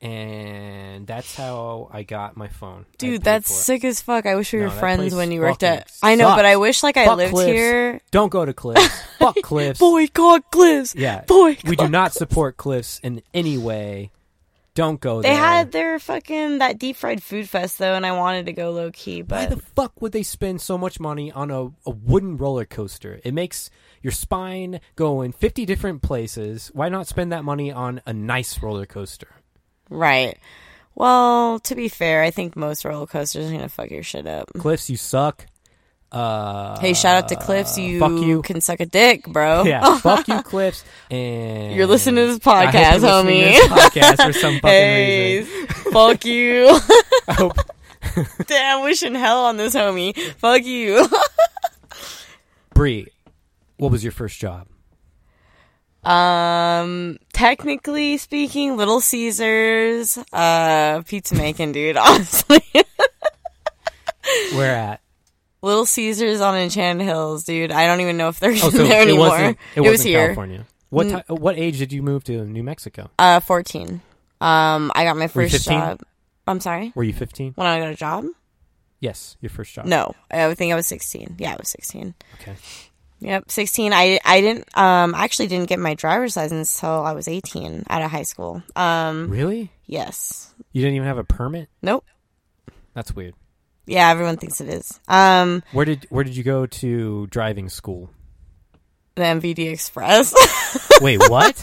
and 0.00 1.06
that's 1.06 1.34
how 1.34 1.88
I 1.92 2.02
got 2.02 2.36
my 2.36 2.48
phone. 2.48 2.86
Dude, 2.98 3.22
that's 3.22 3.52
sick 3.52 3.84
as 3.84 4.00
fuck. 4.00 4.26
I 4.26 4.34
wish 4.36 4.52
we 4.52 4.60
No, 4.60 4.66
were 4.66 4.70
friends 4.70 5.14
when 5.14 5.32
you 5.32 5.40
worked 5.40 5.62
at. 5.62 5.90
I 6.02 6.14
know, 6.14 6.34
but 6.36 6.44
I 6.44 6.56
wish 6.56 6.82
like 6.82 6.96
I 6.96 7.06
Fuck 7.06 7.16
lived 7.18 7.32
Cliffs. 7.34 7.52
here. 7.52 8.00
Don't 8.10 8.30
go 8.30 8.44
to 8.44 8.52
Cliffs. 8.52 9.02
Fuck 9.18 9.36
Cliffs. 9.42 9.80
Boycott 9.80 10.50
Cliffs. 10.50 10.94
Yeah. 10.94 11.24
Boycott. 11.26 11.68
We 11.68 11.76
do 11.76 11.88
not 11.88 12.12
support 12.12 12.56
Cliffs 12.56 13.00
in 13.02 13.22
any 13.34 13.58
way. 13.58 14.12
Don't 14.74 15.00
go 15.00 15.20
They 15.20 15.30
there. 15.30 15.36
They 15.36 15.42
had 15.42 15.72
their 15.72 15.98
fucking 15.98 16.58
that 16.58 16.78
deep 16.78 16.94
fried 16.94 17.20
food 17.20 17.48
fest 17.48 17.78
though, 17.78 17.94
and 17.94 18.06
I 18.06 18.12
wanted 18.12 18.46
to 18.46 18.52
go 18.52 18.70
low 18.70 18.92
key, 18.92 19.22
Why 19.22 19.46
but 19.46 19.50
the 19.50 19.56
fuck 19.74 20.00
would 20.00 20.12
they 20.12 20.22
spend 20.22 20.60
so 20.60 20.78
much 20.78 21.00
money 21.00 21.32
on 21.32 21.50
a, 21.50 21.64
a 21.84 21.90
wooden 21.90 22.36
roller 22.36 22.64
coaster? 22.64 23.20
It 23.24 23.34
makes 23.34 23.70
your 24.02 24.12
spine 24.12 24.80
go 24.94 25.20
in 25.22 25.32
50 25.32 25.66
different 25.66 26.02
places. 26.02 26.70
Why 26.74 26.88
not 26.88 27.08
spend 27.08 27.32
that 27.32 27.42
money 27.42 27.72
on 27.72 28.00
a 28.06 28.12
nice 28.12 28.62
roller 28.62 28.86
coaster? 28.86 29.26
Right. 29.90 30.38
Well, 30.94 31.60
to 31.60 31.74
be 31.76 31.88
fair, 31.88 32.22
I 32.22 32.30
think 32.30 32.56
most 32.56 32.84
roller 32.84 33.06
coasters 33.06 33.48
are 33.48 33.52
gonna 33.52 33.68
fuck 33.68 33.90
your 33.90 34.02
shit 34.02 34.26
up. 34.26 34.50
Cliffs, 34.58 34.90
you 34.90 34.96
suck. 34.96 35.46
Uh, 36.10 36.78
Hey, 36.80 36.94
shout 36.94 37.16
out 37.22 37.28
to 37.28 37.36
Cliffs. 37.36 37.76
You, 37.78 38.00
fuck 38.00 38.12
you. 38.12 38.40
can 38.42 38.60
suck 38.60 38.80
a 38.80 38.86
dick, 38.86 39.24
bro. 39.26 39.62
Yeah, 39.66 39.98
fuck 40.00 40.26
you, 40.26 40.42
Cliffs. 40.42 40.82
And 41.10 41.74
You're 41.74 41.86
listening 41.86 42.16
to 42.16 42.26
this 42.32 42.38
podcast, 42.38 43.00
listening 43.00 43.00
to 43.00 43.08
homie. 43.08 43.52
this 43.52 43.66
podcast 43.68 44.26
for 44.26 44.32
some 44.32 44.54
fucking 44.60 44.68
hey, 44.70 45.38
reason. 45.40 45.66
fuck 45.92 46.24
you. 46.24 46.78
Hope 47.28 47.56
Damn, 48.46 48.82
wishing 48.84 49.14
hell 49.14 49.44
on 49.44 49.56
this 49.58 49.74
homie. 49.74 50.16
Fuck 50.38 50.64
you. 50.64 51.06
Bree, 52.74 53.06
what 53.76 53.90
was 53.92 54.02
your 54.02 54.12
first 54.12 54.38
job? 54.40 54.66
Um, 56.04 57.18
technically 57.32 58.16
speaking, 58.18 58.76
Little 58.76 59.00
Caesars, 59.00 60.18
uh, 60.32 61.02
pizza 61.02 61.34
making, 61.34 61.72
dude. 61.72 61.96
Honestly, 61.98 62.60
Where 64.54 64.74
at? 64.76 65.00
Little 65.60 65.86
Caesars 65.86 66.40
on 66.40 66.56
Enchanted 66.56 67.04
Hills, 67.06 67.44
dude. 67.44 67.72
I 67.72 67.86
don't 67.86 68.00
even 68.00 68.16
know 68.16 68.28
if 68.28 68.38
they're 68.40 68.52
Oh, 68.52 68.54
so 68.70 68.70
there 68.70 69.02
it 69.02 69.08
anymore. 69.08 69.28
wasn't. 69.30 69.58
It, 69.74 69.80
was 69.80 69.90
wasn't 69.90 70.08
here. 70.08 70.26
California. 70.26 70.66
What 70.90 71.06
Mm. 71.06 71.38
what 71.40 71.58
age 71.58 71.78
did 71.78 71.92
you 71.92 72.02
move 72.02 72.24
to 72.24 72.44
New 72.44 72.62
Mexico? 72.62 73.10
Uh, 73.18 73.40
fourteen. 73.40 74.00
Um, 74.40 74.92
I 74.94 75.04
got 75.04 75.16
my 75.16 75.26
first 75.28 75.64
job. 75.64 76.00
I'm 76.46 76.60
sorry. 76.60 76.92
Were 76.94 77.02
you 77.04 77.12
15? 77.12 77.52
When 77.56 77.66
I 77.66 77.78
got 77.80 77.88
a 77.88 77.94
job? 77.96 78.24
Yes, 79.00 79.36
your 79.40 79.50
first 79.50 79.74
job. 79.74 79.84
No, 79.84 80.14
I 80.30 80.54
think 80.54 80.72
I 80.72 80.76
was 80.76 80.86
sixteen. 80.86 81.34
Yeah, 81.38 81.52
I 81.52 81.56
was 81.58 81.68
sixteen. 81.68 82.14
Okay. 82.40 82.54
Yep, 83.20 83.50
sixteen. 83.50 83.92
I 83.92 84.20
I 84.24 84.40
didn't 84.40 84.64
um 84.78 85.14
I 85.14 85.24
actually 85.24 85.48
didn't 85.48 85.68
get 85.68 85.78
my 85.78 85.94
driver's 85.94 86.36
license 86.36 86.78
till 86.78 86.90
I 86.90 87.12
was 87.12 87.26
eighteen 87.28 87.84
out 87.90 88.02
of 88.02 88.10
high 88.10 88.22
school. 88.22 88.62
Um, 88.76 89.28
Really? 89.30 89.70
yes. 89.86 90.52
You 90.72 90.82
didn't 90.82 90.96
even 90.96 91.08
have 91.08 91.18
a 91.18 91.24
permit? 91.24 91.68
Nope. 91.82 92.04
That's 92.94 93.12
weird. 93.14 93.34
Yeah, 93.86 94.10
everyone 94.10 94.36
thinks 94.36 94.60
it 94.60 94.68
is. 94.68 95.00
Um, 95.08 95.62
Where 95.72 95.84
did 95.84 96.06
where 96.10 96.22
did 96.24 96.36
you 96.36 96.44
go 96.44 96.66
to 96.66 97.26
driving 97.28 97.68
school? 97.68 98.10
the 99.14 99.24
MVD 99.24 99.72
Express. 99.72 100.32
Wait, 101.00 101.18
what? 101.28 101.60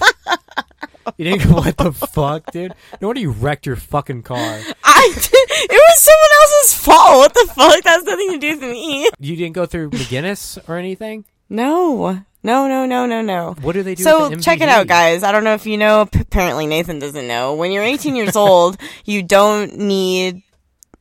you 1.17 1.24
didn't 1.24 1.47
go. 1.47 1.55
What 1.55 1.77
the 1.77 1.93
fuck, 1.93 2.51
dude? 2.51 2.74
No 3.00 3.07
wonder 3.07 3.21
you 3.21 3.31
wrecked 3.31 3.65
your 3.65 3.77
fucking 3.77 4.24
car. 4.24 4.38
I 4.83 5.12
did, 5.13 5.29
it 5.31 5.71
was 5.71 6.01
someone 6.01 6.29
else's 6.41 6.74
fault. 6.83 7.17
What 7.19 7.33
the 7.33 7.45
fuck? 7.53 7.83
That 7.83 7.93
has 7.93 8.03
nothing 8.03 8.31
to 8.31 8.38
do 8.39 8.50
with 8.59 8.62
me. 8.71 9.09
You 9.21 9.35
didn't 9.38 9.53
go 9.53 9.65
through 9.65 9.91
McGinnis 9.91 10.57
or 10.67 10.75
anything. 10.77 11.24
No, 11.49 12.23
no, 12.43 12.67
no, 12.67 12.85
no, 12.85 13.05
no, 13.05 13.21
no. 13.21 13.55
What 13.61 13.73
do 13.73 13.83
they 13.83 13.95
do? 13.95 14.03
So 14.03 14.35
check 14.35 14.61
it 14.61 14.69
out, 14.69 14.87
guys. 14.87 15.23
I 15.23 15.31
don't 15.31 15.43
know 15.43 15.53
if 15.53 15.65
you 15.65 15.77
know. 15.77 16.01
Apparently, 16.01 16.67
Nathan 16.67 16.99
doesn't 16.99 17.27
know. 17.27 17.55
When 17.55 17.71
you're 17.71 17.83
18 17.83 18.15
years 18.15 18.35
old, 18.35 18.77
you 19.05 19.23
don't 19.23 19.77
need 19.77 20.43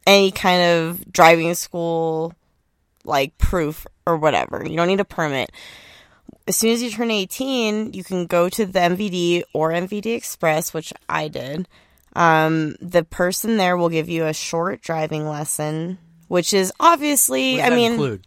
any 0.07 0.31
kind 0.31 0.63
of 0.63 1.13
driving 1.13 1.55
school 1.55 2.35
like 3.05 3.37
proof 3.39 3.87
or 4.07 4.17
whatever. 4.17 4.65
You 4.67 4.77
don't 4.77 4.89
need 4.89 5.01
a 5.01 5.05
permit. 5.05 5.51
As 6.47 6.57
soon 6.57 6.73
as 6.73 6.83
you 6.83 6.91
turn 6.91 7.11
18, 7.11 7.95
you 7.95 8.05
can 8.05 8.27
go 8.27 8.49
to 8.51 8.67
the 8.67 8.79
MVD 8.79 9.45
or 9.55 9.71
MVD 9.71 10.15
Express, 10.15 10.75
which 10.75 10.93
I 11.09 11.29
did. 11.29 11.67
Um, 12.15 12.77
the 12.81 13.03
person 13.03 13.57
there 13.57 13.77
will 13.77 13.89
give 13.89 14.09
you 14.09 14.27
a 14.27 14.33
short 14.33 14.83
driving 14.83 15.27
lesson, 15.27 15.99
which 16.29 16.55
is 16.55 16.73
obviously, 16.79 17.61
I 17.61 17.71
mean, 17.71 17.93
include? 17.93 18.27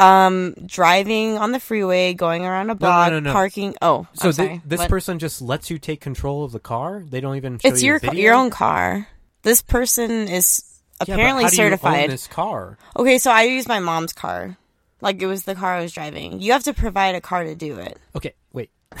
Um, 0.00 0.54
driving 0.64 1.36
on 1.38 1.52
the 1.52 1.60
freeway, 1.60 2.14
going 2.14 2.44
around 2.46 2.70
a 2.70 2.74
block, 2.74 3.12
no, 3.12 3.20
no. 3.20 3.32
parking. 3.32 3.74
Oh, 3.82 4.06
So 4.14 4.30
sorry. 4.32 4.60
this 4.64 4.78
What? 4.80 4.88
person 4.88 5.18
just 5.18 5.42
lets 5.42 5.70
you 5.70 5.78
take 5.78 6.00
control 6.00 6.42
of 6.44 6.52
the 6.52 6.58
car. 6.60 7.04
They 7.08 7.20
don't 7.20 7.36
even. 7.36 7.58
Show 7.58 7.68
it's 7.68 7.82
you 7.82 7.98
your 8.02 8.14
your 8.14 8.34
own 8.34 8.50
car. 8.50 9.06
This 9.42 9.62
person 9.62 10.10
is 10.28 10.62
Yeah, 11.06 11.14
apparently 11.14 11.44
how 11.44 11.50
do 11.50 11.56
you 11.56 11.62
own 11.64 11.70
certified. 11.70 12.10
this 12.10 12.26
car. 12.26 12.78
Okay, 12.96 13.18
so 13.18 13.30
I 13.30 13.42
use 13.44 13.68
my 13.68 13.78
mom's 13.80 14.12
car. 14.12 14.56
Like 15.00 15.22
it 15.22 15.26
was 15.26 15.44
the 15.44 15.54
car 15.54 15.74
I 15.76 15.82
was 15.82 15.92
driving. 15.92 16.40
You 16.40 16.52
have 16.52 16.64
to 16.64 16.74
provide 16.74 17.14
a 17.14 17.20
car 17.20 17.44
to 17.44 17.54
do 17.54 17.78
it. 17.78 17.98
Okay, 18.16 18.34
wait. 18.52 18.70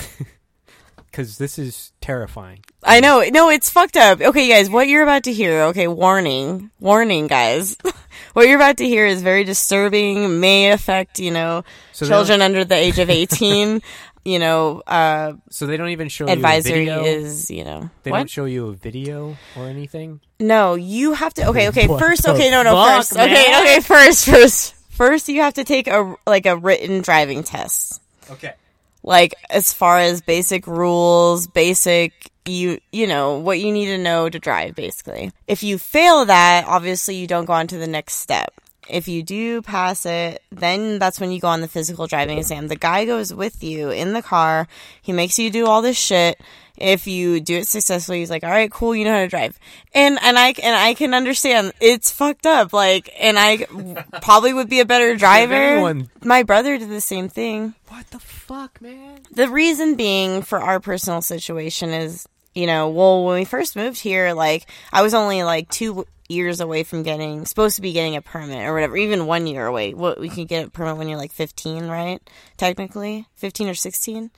Because 1.10 1.38
this 1.38 1.58
is 1.58 1.90
terrifying. 2.00 2.60
I 2.84 3.00
know. 3.00 3.20
No, 3.32 3.50
it's 3.50 3.68
fucked 3.68 3.96
up. 3.96 4.20
Okay, 4.20 4.48
guys, 4.48 4.70
what 4.70 4.86
you're 4.86 5.02
about 5.02 5.24
to 5.24 5.32
hear, 5.32 5.62
okay, 5.74 5.88
warning. 5.88 6.70
Warning, 6.78 7.26
guys. 7.26 7.76
what 8.32 8.46
you're 8.46 8.56
about 8.56 8.78
to 8.78 8.86
hear 8.86 9.06
is 9.06 9.22
very 9.22 9.44
disturbing, 9.44 10.40
may 10.40 10.70
affect, 10.70 11.18
you 11.18 11.30
know, 11.30 11.64
So 11.92 12.06
children 12.06 12.42
under 12.42 12.64
the 12.64 12.74
age 12.76 12.98
of 12.98 13.10
18. 13.10 13.82
you 14.24 14.38
know, 14.38 14.82
uh, 14.86 15.34
So 15.50 15.66
they 15.66 15.76
don't 15.76 15.88
even 15.90 16.08
show 16.08 16.24
you 16.26 16.30
a 16.30 16.32
advisory 16.34 16.86
video. 16.86 17.04
is, 17.04 17.50
you 17.50 17.64
know. 17.64 17.90
They 18.02 18.10
what? 18.10 18.18
don't 18.18 18.30
show 18.30 18.44
you 18.44 18.68
a 18.68 18.72
video 18.72 19.36
or 19.56 19.66
anything. 19.66 20.20
No, 20.38 20.74
you 20.74 21.14
have 21.14 21.34
to. 21.34 21.48
Okay, 21.48 21.68
okay. 21.68 21.86
First, 21.86 22.28
okay, 22.28 22.50
no, 22.50 22.62
no. 22.62 22.74
fuck, 22.74 22.96
first, 22.96 23.12
okay, 23.12 23.60
okay. 23.60 23.80
First, 23.80 24.26
first, 24.26 24.74
first, 24.90 25.28
you 25.28 25.42
have 25.42 25.54
to 25.54 25.64
take 25.64 25.86
a 25.86 26.14
like 26.26 26.46
a 26.46 26.56
written 26.56 27.00
driving 27.00 27.42
test. 27.42 28.00
Okay. 28.30 28.54
Like 29.02 29.34
as 29.48 29.72
far 29.72 29.98
as 29.98 30.20
basic 30.20 30.66
rules, 30.66 31.46
basic 31.46 32.30
you 32.46 32.80
you 32.90 33.06
know 33.06 33.38
what 33.38 33.60
you 33.60 33.72
need 33.72 33.86
to 33.86 33.98
know 33.98 34.28
to 34.28 34.38
drive. 34.38 34.74
Basically, 34.74 35.32
if 35.46 35.62
you 35.62 35.78
fail 35.78 36.24
that, 36.26 36.64
obviously 36.66 37.16
you 37.16 37.26
don't 37.26 37.44
go 37.44 37.52
on 37.52 37.66
to 37.68 37.78
the 37.78 37.86
next 37.86 38.14
step. 38.14 38.52
If 38.90 39.08
you 39.08 39.22
do 39.22 39.62
pass 39.62 40.04
it, 40.06 40.42
then 40.50 40.98
that's 40.98 41.20
when 41.20 41.30
you 41.30 41.40
go 41.40 41.48
on 41.48 41.60
the 41.60 41.68
physical 41.68 42.06
driving 42.06 42.38
exam. 42.38 42.68
The 42.68 42.76
guy 42.76 43.04
goes 43.04 43.32
with 43.32 43.62
you 43.62 43.90
in 43.90 44.12
the 44.12 44.22
car. 44.22 44.68
He 45.00 45.12
makes 45.12 45.38
you 45.38 45.50
do 45.50 45.66
all 45.66 45.82
this 45.82 45.98
shit. 45.98 46.40
If 46.76 47.06
you 47.06 47.40
do 47.40 47.58
it 47.58 47.66
successfully, 47.66 48.20
he's 48.20 48.30
like, 48.30 48.42
"All 48.42 48.50
right, 48.50 48.70
cool, 48.70 48.96
you 48.96 49.04
know 49.04 49.12
how 49.12 49.20
to 49.20 49.28
drive." 49.28 49.58
And 49.92 50.18
and 50.22 50.38
I 50.38 50.54
and 50.62 50.74
I 50.74 50.94
can 50.94 51.12
understand 51.12 51.72
it's 51.80 52.10
fucked 52.10 52.46
up. 52.46 52.72
Like, 52.72 53.14
and 53.20 53.38
I 53.38 53.66
probably 54.22 54.54
would 54.54 54.70
be 54.70 54.80
a 54.80 54.86
better 54.86 55.14
driver. 55.16 55.80
My 56.24 56.42
brother 56.42 56.78
did 56.78 56.88
the 56.88 57.02
same 57.02 57.28
thing. 57.28 57.74
What 57.88 58.10
the 58.10 58.18
fuck, 58.18 58.80
man? 58.80 59.20
The 59.30 59.48
reason 59.48 59.94
being 59.96 60.40
for 60.40 60.58
our 60.58 60.80
personal 60.80 61.20
situation 61.20 61.90
is, 61.90 62.26
you 62.54 62.66
know, 62.66 62.88
well, 62.88 63.24
when 63.24 63.34
we 63.34 63.44
first 63.44 63.76
moved 63.76 63.98
here, 64.00 64.32
like, 64.32 64.66
I 64.90 65.02
was 65.02 65.12
only 65.12 65.42
like 65.42 65.68
two 65.68 66.06
years 66.30 66.60
away 66.60 66.82
from 66.82 67.02
getting, 67.02 67.44
supposed 67.44 67.76
to 67.76 67.82
be 67.82 67.92
getting 67.92 68.16
a 68.16 68.22
permit 68.22 68.66
or 68.66 68.74
whatever, 68.74 68.96
even 68.96 69.26
one 69.26 69.46
year 69.46 69.66
away. 69.66 69.94
What, 69.94 70.20
we 70.20 70.28
can 70.28 70.46
get 70.46 70.66
a 70.66 70.70
permit 70.70 70.96
when 70.96 71.08
you're 71.08 71.18
like 71.18 71.32
15, 71.32 71.88
right? 71.88 72.20
Technically? 72.56 73.26
15 73.36 73.68
or 73.68 73.74
16? 73.74 74.30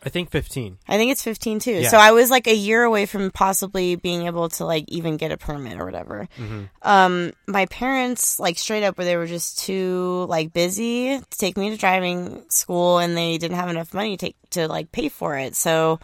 I 0.00 0.10
think 0.10 0.30
15. 0.30 0.78
I 0.86 0.96
think 0.96 1.10
it's 1.10 1.22
15 1.22 1.58
too. 1.58 1.72
Yeah. 1.72 1.88
So 1.88 1.98
I 1.98 2.12
was 2.12 2.30
like 2.30 2.46
a 2.46 2.54
year 2.54 2.84
away 2.84 3.06
from 3.06 3.32
possibly 3.32 3.96
being 3.96 4.26
able 4.26 4.48
to 4.50 4.64
like 4.64 4.84
even 4.88 5.16
get 5.16 5.32
a 5.32 5.36
permit 5.36 5.80
or 5.80 5.84
whatever. 5.84 6.28
Mm-hmm. 6.38 6.64
Um, 6.82 7.32
my 7.48 7.66
parents 7.66 8.38
like 8.38 8.58
straight 8.58 8.84
up 8.84 8.96
where 8.96 9.04
they 9.04 9.16
were 9.16 9.26
just 9.26 9.58
too 9.58 10.26
like 10.28 10.52
busy 10.52 11.18
to 11.18 11.38
take 11.38 11.56
me 11.56 11.70
to 11.70 11.76
driving 11.76 12.44
school 12.48 12.98
and 12.98 13.16
they 13.16 13.38
didn't 13.38 13.56
have 13.56 13.70
enough 13.70 13.92
money 13.92 14.16
to 14.16 14.26
take 14.26 14.36
to 14.50 14.68
like 14.68 14.92
pay 14.92 15.08
for 15.08 15.36
it. 15.36 15.56
So 15.56 15.98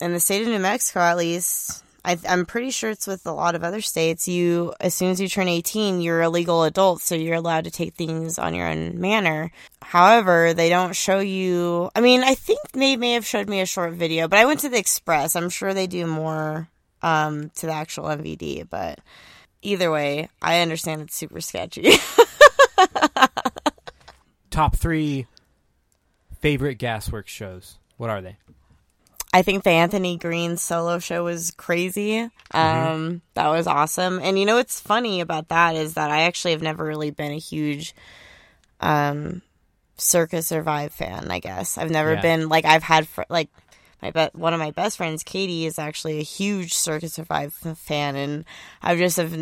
in 0.00 0.12
the 0.12 0.20
state 0.20 0.42
of 0.42 0.48
New 0.48 0.58
Mexico, 0.58 1.00
at 1.00 1.16
least, 1.16 1.84
I, 2.04 2.18
I'm 2.28 2.46
pretty 2.46 2.70
sure 2.70 2.90
it's 2.90 3.06
with 3.06 3.26
a 3.26 3.32
lot 3.32 3.54
of 3.54 3.62
other 3.62 3.80
states. 3.80 4.26
You, 4.26 4.72
as 4.80 4.94
soon 4.94 5.10
as 5.10 5.20
you 5.20 5.28
turn 5.28 5.48
18, 5.48 6.00
you're 6.00 6.22
a 6.22 6.30
legal 6.30 6.64
adult, 6.64 7.02
so 7.02 7.14
you're 7.14 7.34
allowed 7.34 7.64
to 7.64 7.70
take 7.70 7.94
things 7.94 8.38
on 8.38 8.54
your 8.54 8.68
own 8.68 9.00
manner. 9.00 9.50
However, 9.82 10.54
they 10.54 10.68
don't 10.68 10.94
show 10.94 11.20
you. 11.20 11.90
I 11.94 12.00
mean, 12.00 12.22
I 12.22 12.34
think 12.34 12.60
they 12.72 12.96
may 12.96 13.12
have 13.12 13.26
showed 13.26 13.48
me 13.48 13.60
a 13.60 13.66
short 13.66 13.92
video, 13.92 14.28
but 14.28 14.38
I 14.38 14.46
went 14.46 14.60
to 14.60 14.68
the 14.68 14.78
Express. 14.78 15.36
I'm 15.36 15.50
sure 15.50 15.74
they 15.74 15.86
do 15.86 16.06
more 16.06 16.68
um, 17.02 17.50
to 17.56 17.66
the 17.66 17.72
actual 17.72 18.04
MVD, 18.04 18.68
but 18.68 19.00
either 19.62 19.90
way, 19.90 20.28
I 20.40 20.60
understand 20.60 21.02
it's 21.02 21.16
super 21.16 21.40
sketchy. 21.40 21.92
Top 24.50 24.76
three 24.76 25.26
favorite 26.40 26.78
Gasworks 26.78 27.28
shows. 27.28 27.78
What 27.96 28.10
are 28.10 28.22
they? 28.22 28.36
I 29.32 29.42
think 29.42 29.62
the 29.62 29.70
Anthony 29.70 30.16
Green 30.16 30.56
solo 30.56 30.98
show 30.98 31.24
was 31.24 31.52
crazy. 31.52 32.18
Um, 32.20 32.30
Mm-hmm. 32.52 33.16
that 33.34 33.48
was 33.48 33.66
awesome. 33.68 34.18
And 34.20 34.38
you 34.38 34.44
know 34.44 34.56
what's 34.56 34.80
funny 34.80 35.20
about 35.20 35.48
that 35.48 35.76
is 35.76 35.94
that 35.94 36.10
I 36.10 36.22
actually 36.22 36.50
have 36.52 36.62
never 36.62 36.84
really 36.84 37.10
been 37.10 37.32
a 37.32 37.38
huge 37.38 37.94
um 38.80 39.42
Circa 39.96 40.42
Survive 40.42 40.92
fan, 40.92 41.30
I 41.30 41.38
guess. 41.40 41.76
I've 41.78 41.90
never 41.90 42.14
Yeah. 42.14 42.22
been 42.22 42.48
like 42.48 42.64
I've 42.64 42.82
had 42.82 43.06
fr- 43.06 43.22
like 43.28 43.50
my 44.02 44.10
be- 44.10 44.30
one 44.32 44.54
of 44.54 44.58
my 44.58 44.70
best 44.70 44.96
friends, 44.96 45.22
Katie, 45.22 45.66
is 45.66 45.78
actually 45.78 46.18
a 46.18 46.22
huge 46.22 46.72
Circa 46.72 47.08
Survive 47.10 47.54
f- 47.64 47.76
fan, 47.78 48.16
and 48.16 48.44
I've 48.82 48.96
just 48.98 49.18
have 49.18 49.32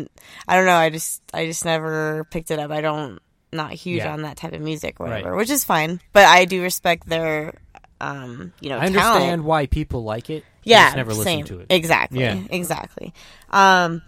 I 0.47 0.55
don't 0.55 0.65
know, 0.65 0.75
I 0.75 0.89
just 0.89 1.21
I 1.33 1.45
just 1.45 1.63
never 1.65 2.25
picked 2.25 2.51
it 2.51 2.59
up. 2.59 2.69
I 2.71 2.81
don't 2.81 3.19
not 3.53 3.71
huge 3.71 3.99
Yeah. 4.03 4.11
on 4.13 4.21
that 4.23 4.37
type 4.37 4.53
of 4.53 4.61
music 4.61 4.99
or 4.99 5.07
whatever, 5.07 5.31
Right. 5.31 5.37
which 5.37 5.49
is 5.49 5.63
fine. 5.63 6.01
But 6.13 6.25
I 6.25 6.45
do 6.45 6.61
respect 6.61 7.07
their 7.07 7.53
um 8.01 8.53
you 8.61 8.69
know 8.69 8.77
I 8.77 8.85
understand 8.87 9.23
talent. 9.23 9.43
why 9.43 9.65
people 9.67 10.03
like 10.03 10.29
it. 10.29 10.43
I 10.43 10.45
Yeah, 10.63 10.85
just 10.87 10.97
never 10.97 11.13
same. 11.13 11.39
listened 11.41 11.47
to 11.47 11.59
it. 11.61 11.67
Exactly. 11.69 12.19
Yeah. 12.21 12.39
Exactly. 12.51 13.13
Um, 13.49 14.01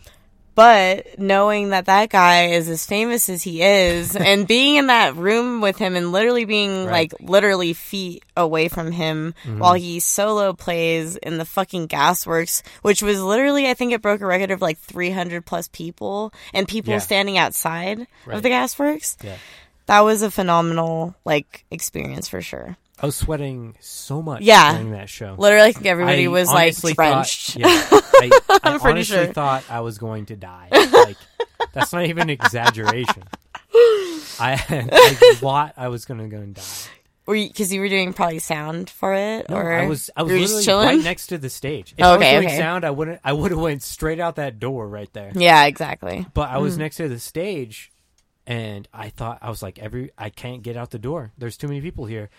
but 0.54 1.18
knowing 1.18 1.70
that 1.70 1.86
that 1.86 2.10
guy 2.10 2.48
is 2.48 2.68
as 2.68 2.86
famous 2.86 3.30
as 3.30 3.42
he 3.42 3.62
is, 3.64 4.16
and 4.18 4.46
being 4.46 4.76
in 4.76 4.88
that 4.88 5.16
room 5.16 5.62
with 5.62 5.78
him, 5.78 5.96
and 5.96 6.12
literally 6.12 6.44
being 6.46 6.86
Right. 6.86 7.12
like 7.12 7.14
literally 7.22 7.74
feet 7.74 8.24
away 8.36 8.68
from 8.68 8.92
him 8.92 9.34
Mm-hmm. 9.46 9.60
while 9.60 9.74
he 9.76 10.00
solo 10.02 10.52
plays 10.54 11.16
in 11.16 11.38
the 11.38 11.46
fucking 11.46 11.88
Gasworks, 11.88 12.64
which 12.82 13.02
was 13.02 13.22
literally, 13.24 13.70
I 13.70 13.74
think 13.74 13.94
it 13.94 14.02
broke 14.02 14.20
a 14.22 14.26
record 14.26 14.52
of 14.52 14.62
like 14.62 14.78
300 14.78 15.46
plus 15.46 15.70
people, 15.70 16.34
and 16.54 16.68
people 16.68 16.94
Yeah. 16.94 17.00
standing 17.00 17.38
outside 17.38 18.06
Right. 18.26 18.36
of 18.36 18.44
the 18.44 18.50
Gasworks. 18.50 19.16
Yeah. 19.24 19.38
That 19.88 20.02
was 20.02 20.22
a 20.22 20.30
phenomenal 20.30 21.16
like 21.26 21.64
experience 21.72 22.28
for 22.28 22.42
sure. 22.42 22.78
I 23.02 23.06
was 23.08 23.16
sweating 23.16 23.76
so 23.80 24.22
much 24.22 24.42
Yeah. 24.44 24.74
during 24.74 24.92
that 24.92 25.10
show. 25.10 25.36
Literally, 25.38 25.70
I 25.70 25.72
think 25.72 25.88
everybody 25.88 26.26
I 26.26 26.28
was 26.30 26.48
like 26.48 26.64
honestly 26.66 26.94
thought- 26.94 27.14
drenched. 27.14 27.56
yeah, 27.58 27.68
I, 27.92 28.30
I 28.64 28.78
honestly 28.82 29.04
sure. 29.04 29.34
thought 29.34 29.64
I 29.70 29.80
was 29.82 29.98
going 29.98 30.28
to 30.28 30.36
die. 30.36 30.70
Like 30.92 31.18
that's 31.74 31.94
not 31.94 32.06
even 32.06 32.30
exaggeration. 32.30 33.24
I 34.40 34.54
I 34.92 35.36
thought 35.36 35.74
I 35.78 35.88
was 35.88 36.06
gonna 36.06 36.28
go 36.28 36.38
and 36.38 36.54
die. 36.56 36.62
Were 37.26 37.36
you 37.36 37.48
because 37.48 37.72
you 37.74 37.82
were 37.82 37.90
doing 37.90 38.14
probably 38.14 38.40
sound 38.40 38.90
for 38.90 39.14
it, 39.14 39.50
No, 39.50 39.56
or 39.58 39.72
I 39.74 39.88
was 39.88 40.10
I 40.16 40.24
was 40.24 40.32
you 40.32 40.38
were 40.38 40.42
just 40.42 40.54
literally 40.56 40.66
chilling? 40.86 40.98
right 40.98 41.04
next 41.04 41.28
to 41.28 41.38
the 41.38 41.50
stage. 41.50 41.94
If 41.98 42.04
I 42.04 42.18
was 42.18 42.28
doing 42.28 42.46
okay. 42.48 42.58
sound, 42.58 42.84
I 42.86 42.90
wouldn't. 42.92 43.20
I 43.24 43.34
would 43.34 43.52
have 43.52 43.60
went 43.60 43.84
straight 43.84 44.20
out 44.20 44.36
that 44.36 44.60
door 44.60 44.88
right 44.88 45.12
there. 45.14 45.32
Yeah, 45.34 45.66
exactly. 45.66 46.26
But 46.34 46.50
I 46.50 46.56
Mm. 46.56 46.62
was 46.64 46.78
next 46.78 46.98
to 46.98 47.08
the 47.08 47.20
stage, 47.20 47.92
and 48.48 48.88
I 48.94 49.10
thought 49.10 49.40
I 49.42 49.50
was 49.50 49.62
like, 49.64 49.80
every 49.80 50.12
I 50.18 50.30
can't 50.30 50.62
get 50.64 50.76
out 50.78 50.92
the 50.92 51.00
door. 51.00 51.32
There's 51.38 51.58
too 51.58 51.68
many 51.68 51.82
people 51.82 52.06
here, 52.06 52.30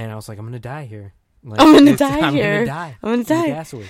and 0.00 0.10
I 0.10 0.14
was 0.14 0.28
like, 0.28 0.38
I'm 0.38 0.46
gonna 0.46 0.58
die 0.58 0.84
here. 0.84 1.12
Like, 1.44 1.60
I'm 1.60 1.74
gonna 1.74 1.96
die 1.96 2.20
I'm 2.20 2.32
here. 2.34 2.64
Gonna 2.64 2.66
die. 2.66 2.96
I'm 3.02 3.10
gonna 3.12 3.24
die. 3.24 3.50
Gasworks. 3.50 3.88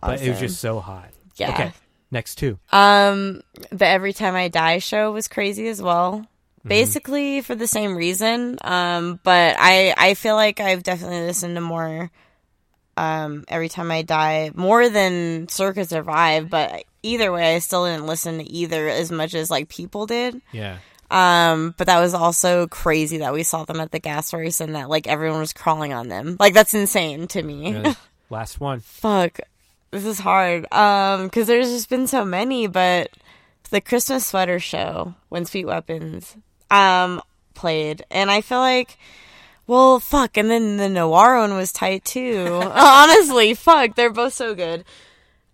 But 0.00 0.22
it 0.22 0.30
was 0.30 0.40
just 0.40 0.60
so 0.60 0.80
hot. 0.80 1.10
Yeah. 1.36 1.50
Okay. 1.50 1.72
Next 2.10 2.36
two. 2.36 2.58
Um, 2.72 3.42
the 3.70 3.86
Every 3.86 4.12
Time 4.12 4.34
I 4.34 4.48
Die 4.48 4.78
show 4.78 5.12
was 5.12 5.28
crazy 5.28 5.68
as 5.68 5.80
well. 5.80 6.26
Mm-hmm. 6.60 6.68
Basically 6.68 7.40
for 7.42 7.54
the 7.54 7.66
same 7.66 7.96
reason. 7.96 8.58
Um, 8.62 9.20
but 9.22 9.56
I 9.58 9.94
I 9.96 10.14
feel 10.14 10.34
like 10.34 10.60
I've 10.60 10.82
definitely 10.82 11.20
listened 11.20 11.54
to 11.54 11.60
more. 11.60 12.10
Um, 12.96 13.44
Every 13.46 13.68
Time 13.68 13.92
I 13.92 14.02
Die 14.02 14.50
more 14.54 14.88
than 14.88 15.48
Circa 15.48 15.84
Survive, 15.84 16.50
but 16.50 16.82
either 17.04 17.30
way, 17.30 17.54
I 17.54 17.60
still 17.60 17.84
didn't 17.84 18.06
listen 18.06 18.38
to 18.38 18.44
either 18.44 18.88
as 18.88 19.12
much 19.12 19.34
as 19.34 19.52
like 19.52 19.68
people 19.68 20.06
did. 20.06 20.40
Yeah. 20.50 20.78
Um, 21.10 21.74
but 21.78 21.86
that 21.86 22.00
was 22.00 22.12
also 22.12 22.66
crazy 22.66 23.18
that 23.18 23.32
we 23.32 23.42
saw 23.42 23.64
them 23.64 23.80
at 23.80 23.92
the 23.92 23.98
gas 23.98 24.32
race 24.32 24.60
and 24.60 24.74
that 24.74 24.90
like 24.90 25.06
everyone 25.06 25.40
was 25.40 25.52
crawling 25.52 25.92
on 25.92 26.08
them. 26.08 26.36
Like 26.38 26.54
that's 26.54 26.74
insane 26.74 27.28
to 27.28 27.42
me. 27.42 27.74
Really. 27.74 27.96
Last 28.30 28.60
one. 28.60 28.80
Fuck. 28.80 29.40
This 29.90 30.04
is 30.04 30.18
hard. 30.18 30.70
Um, 30.72 31.30
cause 31.30 31.46
there's 31.46 31.70
just 31.70 31.88
been 31.88 32.06
so 32.06 32.24
many, 32.26 32.66
but 32.66 33.10
the 33.70 33.80
Christmas 33.80 34.26
sweater 34.26 34.60
show 34.60 35.14
when 35.30 35.46
Sweet 35.46 35.64
Weapons, 35.64 36.36
um, 36.70 37.22
played. 37.54 38.04
And 38.10 38.30
I 38.30 38.40
feel 38.40 38.58
like, 38.58 38.98
well, 39.66 40.00
fuck. 40.00 40.36
And 40.36 40.50
then 40.50 40.76
the 40.76 40.88
Noir 40.88 41.38
one 41.38 41.54
was 41.54 41.72
tight 41.72 42.04
too. 42.04 42.46
Honestly, 42.74 43.54
fuck. 43.54 43.94
They're 43.94 44.10
both 44.10 44.34
so 44.34 44.54
good. 44.54 44.84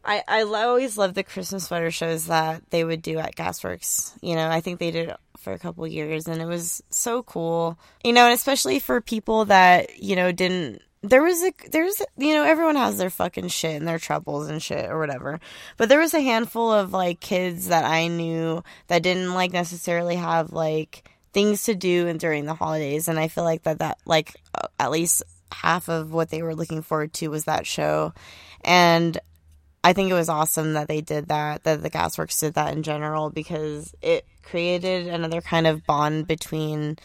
I, 0.04 0.22
I 0.28 0.42
always 0.42 0.98
loved 0.98 1.14
the 1.14 1.22
Christmas 1.22 1.64
sweater 1.64 1.90
shows 1.90 2.26
that 2.26 2.62
they 2.70 2.84
would 2.84 3.00
do 3.00 3.18
at 3.18 3.36
Gasworks. 3.36 4.12
You 4.20 4.34
know, 4.34 4.48
I 4.50 4.60
think 4.60 4.78
they 4.78 4.90
did 4.90 5.14
for 5.44 5.52
a 5.52 5.58
couple 5.58 5.86
years 5.86 6.26
and 6.26 6.42
it 6.42 6.46
was 6.46 6.82
so 6.90 7.22
cool. 7.22 7.78
You 8.02 8.12
know, 8.12 8.24
and 8.24 8.34
especially 8.34 8.80
for 8.80 9.00
people 9.00 9.44
that, 9.44 10.02
you 10.02 10.16
know, 10.16 10.32
didn't 10.32 10.82
there 11.02 11.22
was 11.22 11.42
a 11.42 11.52
there's 11.70 12.00
you 12.16 12.32
know 12.32 12.44
everyone 12.44 12.76
has 12.76 12.96
their 12.96 13.10
fucking 13.10 13.48
shit 13.48 13.76
and 13.76 13.86
their 13.86 13.98
troubles 13.98 14.48
and 14.48 14.62
shit 14.62 14.90
or 14.90 14.98
whatever. 14.98 15.38
But 15.76 15.90
there 15.90 16.00
was 16.00 16.14
a 16.14 16.20
handful 16.22 16.72
of 16.72 16.92
like 16.92 17.20
kids 17.20 17.68
that 17.68 17.84
i 17.84 18.08
knew 18.08 18.64
that 18.86 19.02
didn't 19.02 19.34
like 19.34 19.52
necessarily 19.52 20.16
have 20.16 20.52
like 20.52 21.08
things 21.34 21.64
to 21.64 21.74
do 21.74 22.08
and 22.08 22.18
during 22.18 22.46
the 22.46 22.54
holidays. 22.54 23.06
And 23.06 23.18
i 23.18 23.28
feel 23.28 23.44
like 23.44 23.64
that 23.64 23.80
that 23.80 23.98
like 24.06 24.34
uh, 24.54 24.68
at 24.80 24.90
least 24.90 25.22
half 25.52 25.88
of 25.88 26.12
what 26.12 26.30
they 26.30 26.42
were 26.42 26.54
looking 26.54 26.82
forward 26.82 27.12
to 27.14 27.28
was 27.28 27.44
that 27.44 27.66
show. 27.66 28.14
And 28.62 29.18
I 29.84 29.92
think 29.92 30.10
it 30.10 30.14
was 30.14 30.28
awesome 30.28 30.72
that 30.72 30.88
they 30.88 31.00
did 31.02 31.28
that, 31.28 31.62
that 31.64 31.82
the 31.82 31.90
Gasworks 31.90 32.40
did 32.40 32.54
that 32.54 32.72
in 32.74 32.82
general, 32.82 33.30
because 33.30 33.94
it 34.02 34.24
created 34.42 35.06
another 35.06 35.40
kind 35.40 35.66
of 35.66 35.84
bond 35.86 36.26
between 36.26 36.96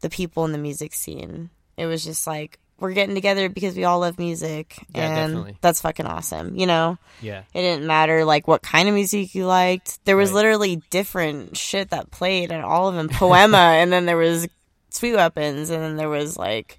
the 0.00 0.08
people 0.10 0.44
in 0.46 0.52
the 0.52 0.58
music 0.58 0.94
scene. 0.94 1.50
It 1.76 1.86
was 1.86 2.02
just 2.02 2.26
like, 2.26 2.58
we're 2.78 2.94
getting 2.94 3.14
together 3.14 3.50
because 3.50 3.76
we 3.76 3.84
all 3.84 4.00
love 4.00 4.18
music. 4.18 4.74
Yeah, 4.94 5.04
and 5.06 5.32
definitely. 5.32 5.56
that's 5.60 5.82
fucking 5.82 6.06
awesome. 6.06 6.56
You 6.56 6.66
know, 6.66 6.96
Yeah. 7.20 7.42
it 7.52 7.60
didn't 7.60 7.86
matter 7.86 8.24
like 8.24 8.48
what 8.48 8.62
kind 8.62 8.88
of 8.88 8.94
music 8.94 9.34
you 9.34 9.46
liked. 9.46 10.02
There 10.06 10.16
was 10.16 10.30
Right. 10.30 10.36
literally 10.36 10.76
different 10.88 11.58
shit 11.58 11.90
that 11.90 12.10
played 12.10 12.50
and 12.50 12.64
all 12.64 12.88
of 12.88 12.94
them 12.94 13.10
poema 13.10 13.56
and 13.76 13.92
then 13.92 14.06
there 14.06 14.16
was 14.16 14.48
sweet 14.88 15.14
weapons 15.14 15.68
and 15.68 15.82
then 15.82 15.96
there 15.96 16.08
was 16.08 16.38
like 16.38 16.78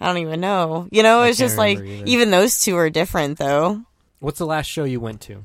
I 0.00 0.06
don't 0.06 0.18
even 0.18 0.40
know. 0.40 0.88
You 0.90 1.02
know, 1.02 1.22
it's 1.22 1.38
just 1.38 1.58
like 1.58 1.78
either. 1.78 2.04
even 2.06 2.30
those 2.30 2.60
two 2.60 2.76
are 2.78 2.88
different 2.88 3.36
though. 3.36 3.82
What's 4.20 4.38
the 4.38 4.46
last 4.46 4.66
show 4.66 4.84
you 4.84 5.00
went 5.00 5.20
to? 5.22 5.44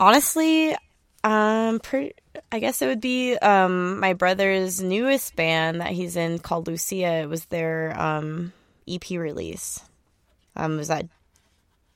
Honestly, 0.00 0.76
um 1.24 1.80
pretty 1.80 2.12
I 2.52 2.60
guess 2.60 2.80
it 2.80 2.86
would 2.86 3.00
be 3.00 3.36
um 3.38 3.98
my 3.98 4.12
brother's 4.12 4.80
newest 4.80 5.34
band 5.34 5.80
that 5.80 5.90
he's 5.90 6.16
in 6.16 6.38
called 6.38 6.68
Lucia. 6.68 7.22
It 7.22 7.28
was 7.28 7.46
their 7.46 7.98
um 7.98 8.52
EP 8.86 9.10
release. 9.10 9.80
Um 10.54 10.76
was 10.76 10.88
that 10.88 11.06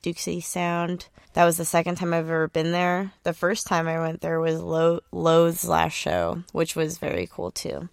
Dukesy 0.03 0.43
Sound. 0.43 1.07
That 1.33 1.45
was 1.45 1.57
the 1.57 1.65
second 1.65 1.95
time 1.95 2.13
I've 2.13 2.25
ever 2.25 2.49
been 2.49 2.71
there. 2.71 3.13
The 3.23 3.33
first 3.33 3.65
time 3.67 3.87
I 3.87 3.99
went 3.99 4.21
there 4.21 4.39
was 4.39 4.59
Lo- 4.61 4.99
Lowe's 5.11 5.65
last 5.65 5.93
show, 5.93 6.43
which 6.51 6.75
was 6.75 6.97
very 6.97 7.27
cool 7.31 7.51
too. 7.51 7.87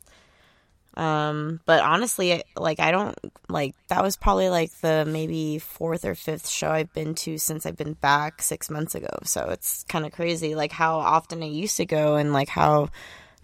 Um, 1.01 1.61
but 1.65 1.81
honestly, 1.81 2.43
like 2.59 2.79
I 2.79 2.91
don't 2.91 3.17
like 3.49 3.75
that 3.89 4.03
was 4.03 4.19
probably 4.19 4.51
like 4.51 4.71
the 4.81 5.07
maybe 5.07 5.59
fourth 5.59 6.05
or 6.05 6.15
fifth 6.15 6.47
show 6.47 6.71
I've 6.71 6.93
been 6.93 7.15
to 7.15 7.39
since 7.39 7.65
I've 7.65 7.79
been 7.79 7.95
back 7.95 8.43
six 8.43 8.69
months 8.69 8.95
ago. 8.95 9.09
So 9.25 9.49
it's 9.49 9.83
kind 9.85 10.05
of 10.05 10.13
crazy, 10.13 10.55
like 10.55 10.73
how 10.73 10.99
often 10.99 11.43
I 11.43 11.47
used 11.47 11.79
to 11.79 11.87
go 11.87 12.17
and 12.17 12.35
like 12.35 12.51
how 12.51 12.91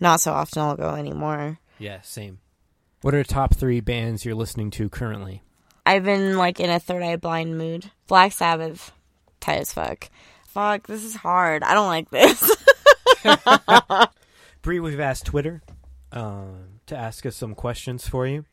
not 0.01 0.21
so 0.21 0.33
often 0.33 0.61
I'll 0.61 0.77
go 0.77 0.91
anymore. 0.97 1.59
Yeah, 1.79 2.03
same. 2.03 2.41
What 3.01 3.15
are 3.15 3.23
the 3.23 3.25
top 3.25 3.55
three 3.55 3.81
bands 3.81 4.27
you're 4.27 4.35
listening 4.35 4.71
to 4.73 4.91
currently? 4.91 5.43
I've 5.87 6.05
been 6.05 6.37
like 6.37 6.61
in 6.61 6.69
a 6.69 6.79
third 6.79 7.03
eye 7.03 7.17
blind 7.17 7.57
mood. 7.57 7.91
Black 8.07 8.33
Sabbath, 8.33 8.93
tight 9.41 9.61
as 9.61 9.73
fuck. 9.73 10.11
Fuck, 10.49 10.89
this 10.89 11.05
is 11.05 11.15
hard. 11.15 11.63
I 11.63 11.73
don't 11.73 11.87
like 11.87 12.11
this. 12.11 12.55
Bree, 14.63 14.81
we've 14.81 15.01
asked 15.01 15.25
Twitter 15.25 15.63
um, 16.13 16.76
to 16.87 16.97
ask 16.97 17.27
us 17.27 17.37
some 17.37 17.55
questions 17.55 18.09
for 18.09 18.27
you. 18.27 18.45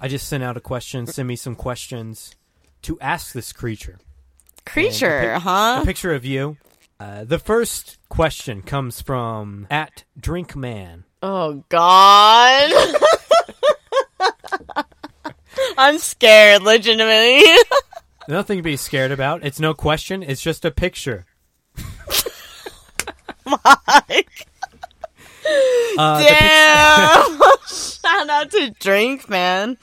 I 0.00 0.08
just 0.08 0.28
sent 0.28 0.42
out 0.42 0.56
a 0.56 0.60
question. 0.60 1.06
Send 1.06 1.28
me 1.28 1.36
some 1.36 1.54
questions 1.54 2.34
to 2.82 2.98
ask 3.00 3.32
this 3.32 3.52
creature. 3.52 3.98
Creature, 4.66 5.32
a 5.32 5.34
pic- 5.34 5.42
huh? 5.42 5.78
A 5.82 5.86
picture 5.86 6.14
of 6.14 6.24
you. 6.24 6.56
Uh, 6.98 7.24
the 7.24 7.38
first 7.38 7.98
question 8.08 8.62
comes 8.62 9.00
from 9.00 9.66
at 9.70 10.04
Drinkman. 10.18 11.04
Oh 11.22 11.64
God. 11.68 12.72
I'm 15.78 15.98
scared, 15.98 16.62
legitimately. 16.62 17.42
Nothing 18.28 18.58
to 18.58 18.62
be 18.62 18.76
scared 18.76 19.12
about. 19.12 19.44
It's 19.44 19.58
no 19.58 19.74
question. 19.74 20.22
It's 20.22 20.42
just 20.42 20.64
a 20.64 20.70
picture. 20.70 21.26
Mike. 23.46 24.39
Uh, 25.98 26.18
the 26.18 26.24
pic- 26.24 26.38
Damn. 26.38 27.40
Shout 27.68 28.30
out 28.30 28.50
to 28.52 28.70
Drink, 28.80 29.28
man. 29.28 29.76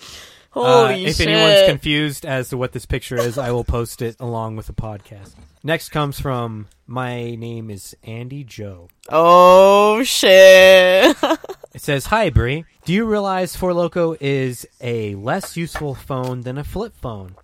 uh, 0.56 0.60
Holy 0.88 1.06
if 1.06 1.18
shit. 1.18 1.28
anyone's 1.28 1.68
confused 1.70 2.26
as 2.26 2.50
to 2.50 2.58
what 2.58 2.72
this 2.72 2.86
picture 2.86 3.18
is, 3.18 3.38
I 3.38 3.52
will 3.52 3.64
post 3.64 4.02
it 4.02 4.16
along 4.20 4.56
with 4.56 4.68
the 4.68 4.74
podcast. 4.74 5.34
Next 5.64 5.90
comes 5.90 6.20
from 6.20 6.68
my 6.88 7.36
name 7.36 7.70
is 7.70 7.96
Andy 8.04 8.44
Joe. 8.44 8.90
oh 9.10 10.04
shit. 10.04 11.16
It 11.74 11.82
says, 11.82 12.08
"Hi 12.08 12.32
Brie, 12.32 12.66
do 12.86 12.94
you 12.94 13.06
realize 13.06 13.56
Four 13.56 13.72
Loco 13.72 14.16
is 14.20 14.66
a 14.82 15.14
less 15.14 15.56
useful 15.56 15.94
phone 15.94 16.42
than 16.42 16.58
a 16.58 16.64
flip 16.64 16.96
phone? 17.00 17.36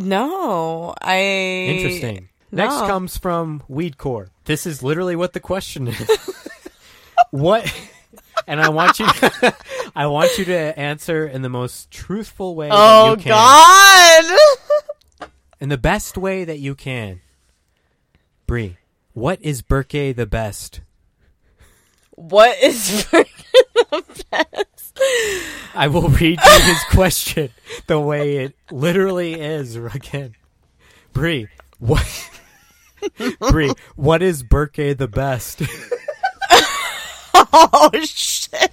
No, 0.00 0.92
I. 1.00 1.18
Interesting. 1.68 2.28
Next 2.50 2.74
comes 2.78 3.16
from 3.16 3.62
Weedcore. 3.70 4.28
This 4.44 4.66
is 4.66 4.82
literally 4.82 5.14
what 5.14 5.34
the 5.34 5.40
question 5.40 5.86
is. 5.88 6.45
what? 7.30 7.72
And 8.48 8.60
I 8.60 8.68
want 8.68 9.00
you, 9.00 9.06
I 9.96 10.06
want 10.06 10.38
you 10.38 10.44
to 10.44 10.78
answer 10.78 11.26
in 11.26 11.42
the 11.42 11.48
most 11.48 11.90
truthful 11.90 12.54
way 12.54 12.68
that 12.68 12.76
Oh 12.76 13.10
you 13.10 13.16
can, 13.16 13.30
God! 13.30 15.28
in 15.60 15.68
the 15.68 15.78
best 15.78 16.16
way 16.16 16.44
that 16.44 16.58
you 16.60 16.76
can. 16.76 17.22
Bree, 18.46 18.76
what 19.14 19.42
is 19.42 19.62
Burke 19.62 19.88
the 19.88 20.28
best? 20.30 20.80
what 22.16 22.56
is 22.62 23.06
Burke 23.10 23.28
the 23.90 24.24
best? 24.30 25.00
I 25.74 25.88
will 25.88 26.08
read 26.08 26.38
you 26.40 26.60
his 26.62 26.82
question 26.90 27.50
the 27.86 28.00
way 28.00 28.36
it 28.38 28.56
literally 28.70 29.34
is 29.34 29.76
again. 29.76 30.34
Bree, 31.12 31.48
what? 31.78 32.30
Bree, 33.50 33.72
what 33.96 34.22
is 34.22 34.42
Burke 34.42 34.76
the 34.76 35.08
best? 35.08 35.62
Oh 37.58 37.90
shit! 38.04 38.70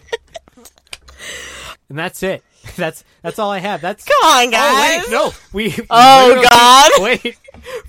And 1.90 1.98
that's 1.98 2.22
it. 2.24 2.44
That's 2.78 3.04
that's 3.22 3.40
all 3.40 3.52
I 3.52 3.60
have. 3.60 3.82
That's 3.82 4.06
Come 4.06 4.24
on, 4.24 4.48
Oh 4.48 4.52
guys. 4.52 5.04
wait, 5.04 5.12
no. 5.12 5.32
We 5.52 5.76
Oh, 5.90 6.42
God. 6.42 6.92
Wait. 7.04 7.38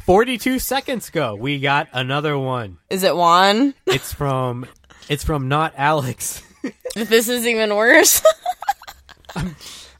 42 0.04 0.59
seconds 0.59 1.09
ago, 1.09 1.37
we 1.37 1.61
got 1.61 1.88
another 1.92 2.37
one. 2.37 2.78
Is 2.90 3.02
it 3.04 3.14
Juan? 3.16 3.74
It's 3.87 4.12
from 4.12 4.66
it's 5.09 5.22
from 5.24 5.48
not 5.48 5.74
Alex. 5.76 6.42
This 6.96 7.28
is 7.28 7.46
even 7.46 7.74
worse. 7.76 8.20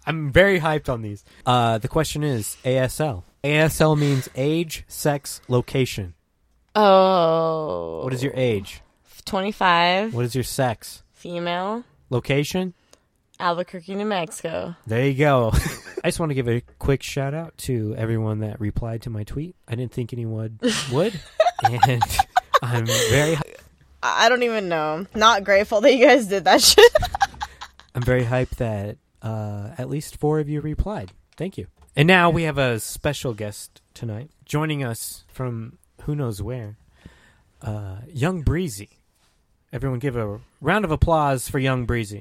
I'm 0.07 0.33
very 0.33 0.61
hyped 0.61 0.88
on 0.88 1.02
these. 1.02 1.24
Uh 1.46 1.78
the 1.78 1.88
question 1.88 2.22
is 2.24 2.57
ASL. 2.64 3.22
ASL 3.44 3.96
means 3.98 4.28
age, 4.35 4.85
sex, 4.88 5.40
location. 5.48 6.14
oh. 6.74 8.02
What 8.04 8.12
is 8.12 8.22
your 8.24 8.33
age? 8.35 8.80
25, 9.24 10.14
What 10.14 10.24
is 10.24 10.34
your 10.34 10.44
sex? 10.44 11.02
female, 11.12 11.84
Location? 12.10 12.74
Albuquerque, 13.40 13.94
New 13.94 14.04
Mexico. 14.04 14.76
There 14.87 15.06
you 15.06 15.14
go. 15.14 15.50
I 16.04 16.08
just 16.08 16.20
want 16.20 16.30
to 16.30 16.34
give 16.34 16.48
a 16.48 16.60
quick 16.78 17.02
shout 17.02 17.34
out 17.34 17.56
to 17.58 17.94
everyone 17.96 18.40
that 18.40 18.60
replied 18.60 19.02
to 19.02 19.10
my 19.10 19.24
tweet. 19.24 19.56
I 19.66 19.74
didn't 19.74 19.92
think 19.92 20.12
anyone 20.12 20.60
would. 20.92 21.18
and 21.64 22.02
I'm 22.62 22.87
very 22.87 23.37
I 23.37 24.26
I 24.26 24.28
don't 24.28 24.42
even 24.42 24.68
know. 24.68 25.06
Not 25.14 25.44
grateful 25.44 25.80
that 25.80 25.94
you 25.94 26.06
guys 26.06 26.26
did 26.26 26.44
that 26.44 26.60
shit. 26.60 26.92
I'm 27.94 28.02
very 28.02 28.24
hyped 28.24 28.56
that 28.56 28.98
uh, 29.22 29.70
at 29.78 29.88
least 29.88 30.18
four 30.18 30.38
of 30.40 30.48
you 30.48 30.60
replied. 30.60 31.10
Thank 31.38 31.56
you. 31.56 31.66
And 31.96 32.06
now 32.06 32.28
we 32.28 32.42
have 32.42 32.58
a 32.58 32.78
special 32.80 33.32
guest 33.32 33.80
tonight 33.94 34.30
joining 34.44 34.84
us 34.84 35.24
from 35.28 35.78
who 36.02 36.14
knows 36.14 36.42
where. 36.42 36.76
Uh, 37.62 37.98
Young 38.08 38.42
Breezy. 38.42 38.90
Everyone 39.74 39.98
give 39.98 40.14
a 40.14 40.38
round 40.60 40.84
of 40.84 40.92
applause 40.92 41.48
for 41.48 41.58
Young 41.58 41.84
Breezy. 41.84 42.20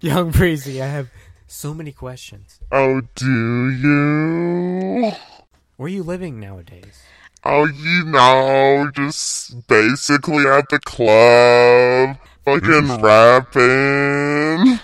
Young 0.00 0.30
Breezy, 0.30 0.82
I 0.82 0.86
have 0.86 1.08
so 1.46 1.72
many 1.72 1.92
questions. 1.92 2.60
Oh, 2.70 3.00
do 3.14 3.70
you? 3.70 5.12
Where 5.78 5.86
are 5.86 5.88
you 5.88 6.02
living 6.02 6.38
nowadays? 6.38 7.04
Oh, 7.42 7.64
you 7.64 8.04
know, 8.04 8.90
just 8.94 9.66
basically 9.66 10.46
at 10.46 10.68
the 10.68 10.78
club, 10.78 12.18
fucking 12.44 13.00
rapping. 13.00 14.77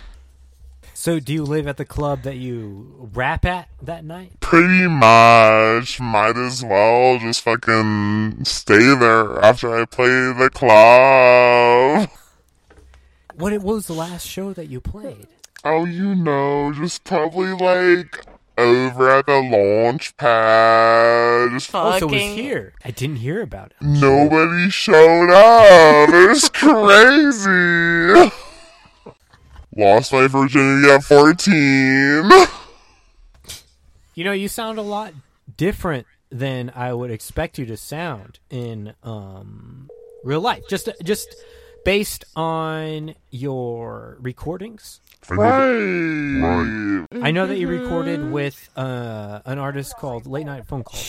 So, 1.04 1.20
do 1.20 1.34
you 1.34 1.44
live 1.44 1.68
at 1.68 1.76
the 1.76 1.84
club 1.84 2.22
that 2.22 2.36
you 2.36 3.10
rap 3.12 3.44
at 3.44 3.68
that 3.82 4.06
night? 4.06 4.40
Pretty 4.40 4.88
much, 4.88 6.00
might 6.00 6.34
as 6.38 6.64
well 6.64 7.18
just 7.18 7.42
fucking 7.42 8.46
stay 8.46 8.94
there 8.94 9.38
after 9.44 9.78
I 9.78 9.84
play 9.84 10.32
the 10.32 10.48
club. 10.50 12.08
What, 13.36 13.52
what 13.52 13.74
was 13.74 13.86
the 13.86 13.92
last 13.92 14.26
show 14.26 14.54
that 14.54 14.68
you 14.68 14.80
played? 14.80 15.26
Oh, 15.62 15.84
you 15.84 16.14
know, 16.14 16.72
just 16.72 17.04
probably 17.04 17.52
like 17.52 18.24
over 18.56 19.10
at 19.10 19.26
the 19.26 19.42
launch 19.42 20.16
pad. 20.16 21.50
Just 21.50 21.70
Oh, 21.74 21.98
so 21.98 22.08
it 22.08 22.12
was 22.12 22.22
here. 22.22 22.72
I 22.82 22.92
didn't 22.92 23.16
hear 23.16 23.42
about 23.42 23.72
it. 23.72 23.84
Nobody 23.84 24.70
showed 24.70 25.30
up. 25.30 26.08
It 26.08 26.28
was 26.28 26.48
crazy. 26.54 28.32
Lost 29.76 30.12
my 30.12 30.26
virginity 30.28 30.90
at 30.90 31.04
14. 31.04 32.30
You 34.14 34.22
know, 34.22 34.30
you 34.32 34.46
sound 34.46 34.78
a 34.78 34.82
lot 34.82 35.12
different 35.56 36.06
than 36.30 36.70
I 36.74 36.92
would 36.92 37.10
expect 37.10 37.58
you 37.58 37.66
to 37.66 37.76
sound 37.76 38.38
in 38.48 38.94
um, 39.02 39.90
real 40.22 40.40
life. 40.40 40.62
Just 40.68 40.88
just 41.02 41.34
based 41.84 42.24
on 42.36 43.16
your 43.30 44.16
recordings. 44.20 45.00
Right. 45.30 47.06
I 47.22 47.30
know 47.30 47.46
that 47.46 47.58
you 47.58 47.68
recorded 47.68 48.30
with 48.30 48.68
uh, 48.76 49.40
an 49.44 49.58
artist 49.58 49.96
called 49.96 50.26
Late 50.26 50.46
Night 50.46 50.66
Phone 50.66 50.84
Call. 50.84 51.00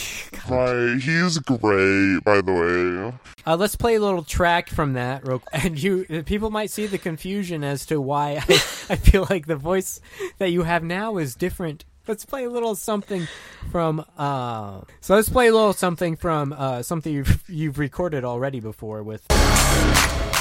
Right. 0.50 1.00
He's 1.02 1.38
great, 1.40 2.24
by 2.24 2.42
the 2.42 2.54
way. 2.54 3.14
Uh, 3.46 3.56
let's 3.56 3.76
play 3.76 3.96
a 3.96 4.00
little 4.00 4.24
track 4.24 4.70
from 4.70 4.94
that, 4.94 5.28
real, 5.28 5.42
and 5.54 5.82
you 5.82 6.06
people 6.26 6.50
might 6.50 6.70
see 6.70 6.88
the 6.88 6.98
confusion 6.98 7.64
as 7.64 7.86
to 7.88 8.00
why 8.02 8.42
I, 8.50 8.54
I 8.90 8.96
feel 8.96 9.28
like 9.30 9.48
the 9.48 9.56
voice 9.56 10.02
that 10.38 10.52
you 10.52 10.64
have 10.64 10.84
now 10.84 11.18
is 11.18 11.36
different. 11.36 11.86
Let's 12.08 12.24
play 12.24 12.44
a 12.44 12.50
little 12.50 12.76
something 12.76 13.28
from. 13.72 14.06
Uh, 14.18 14.82
so 15.02 15.16
let's 15.16 15.30
play 15.30 15.48
a 15.48 15.54
little 15.54 15.74
something 15.74 16.16
from 16.16 16.54
uh, 16.54 16.84
something 16.84 17.12
you've, 17.12 17.44
you've 17.48 17.80
recorded 17.80 18.24
already 18.24 18.60
before 18.60 19.02
with. 19.02 19.26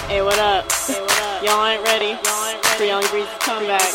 Hey, 0.04 0.20
what 0.20 0.36
up? 0.36 0.68
Hey, 0.84 1.00
what 1.00 1.16
up? 1.16 1.40
Y'all 1.40 1.64
ain't 1.64 1.80
ready. 1.80 2.12
Y'all 2.12 2.44
ain't 2.44 2.60
ready 2.60 2.76
for 2.76 2.84
Young 2.84 3.00
Breeze's 3.08 3.40
comeback 3.40 3.88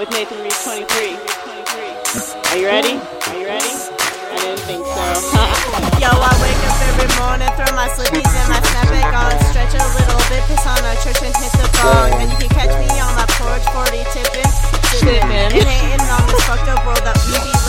with 0.00 0.08
Nathan 0.16 0.40
Reese 0.40 0.64
23. 0.64 0.88
Are 0.88 2.56
you 2.56 2.64
ready? 2.64 2.96
Are 2.96 3.36
you 3.36 3.44
ready? 3.44 3.68
I 3.68 4.36
didn't 4.40 4.64
think 4.64 4.80
so. 4.80 4.96
Yo, 6.00 6.08
I 6.08 6.32
wake 6.40 6.56
up 6.64 6.80
every 6.88 7.12
morning, 7.20 7.52
throw 7.52 7.68
my 7.76 7.92
slippies 7.92 8.32
and 8.32 8.48
my 8.48 8.64
snapback 8.64 9.12
on, 9.12 9.36
stretch 9.52 9.76
a 9.76 9.84
little 10.00 10.24
bit, 10.32 10.40
piss 10.48 10.64
on 10.64 10.80
a 10.88 10.96
church 11.04 11.20
and 11.20 11.36
hit 11.36 11.52
the 11.52 11.68
bong. 11.76 12.16
And 12.16 12.32
you 12.32 12.48
can 12.48 12.50
catch 12.56 12.72
me 12.80 12.88
on 12.96 13.12
my 13.12 13.28
porch, 13.36 13.64
40 13.76 14.00
tipping, 14.16 14.50
sipping, 14.88 15.20
and 15.20 15.52
hating 15.52 16.00
on 16.00 16.24
this 16.32 16.40
fucked 16.48 16.64
up 16.64 16.80
world 16.88 17.04
that 17.04 17.20
we 17.28 17.36
be 17.44 17.59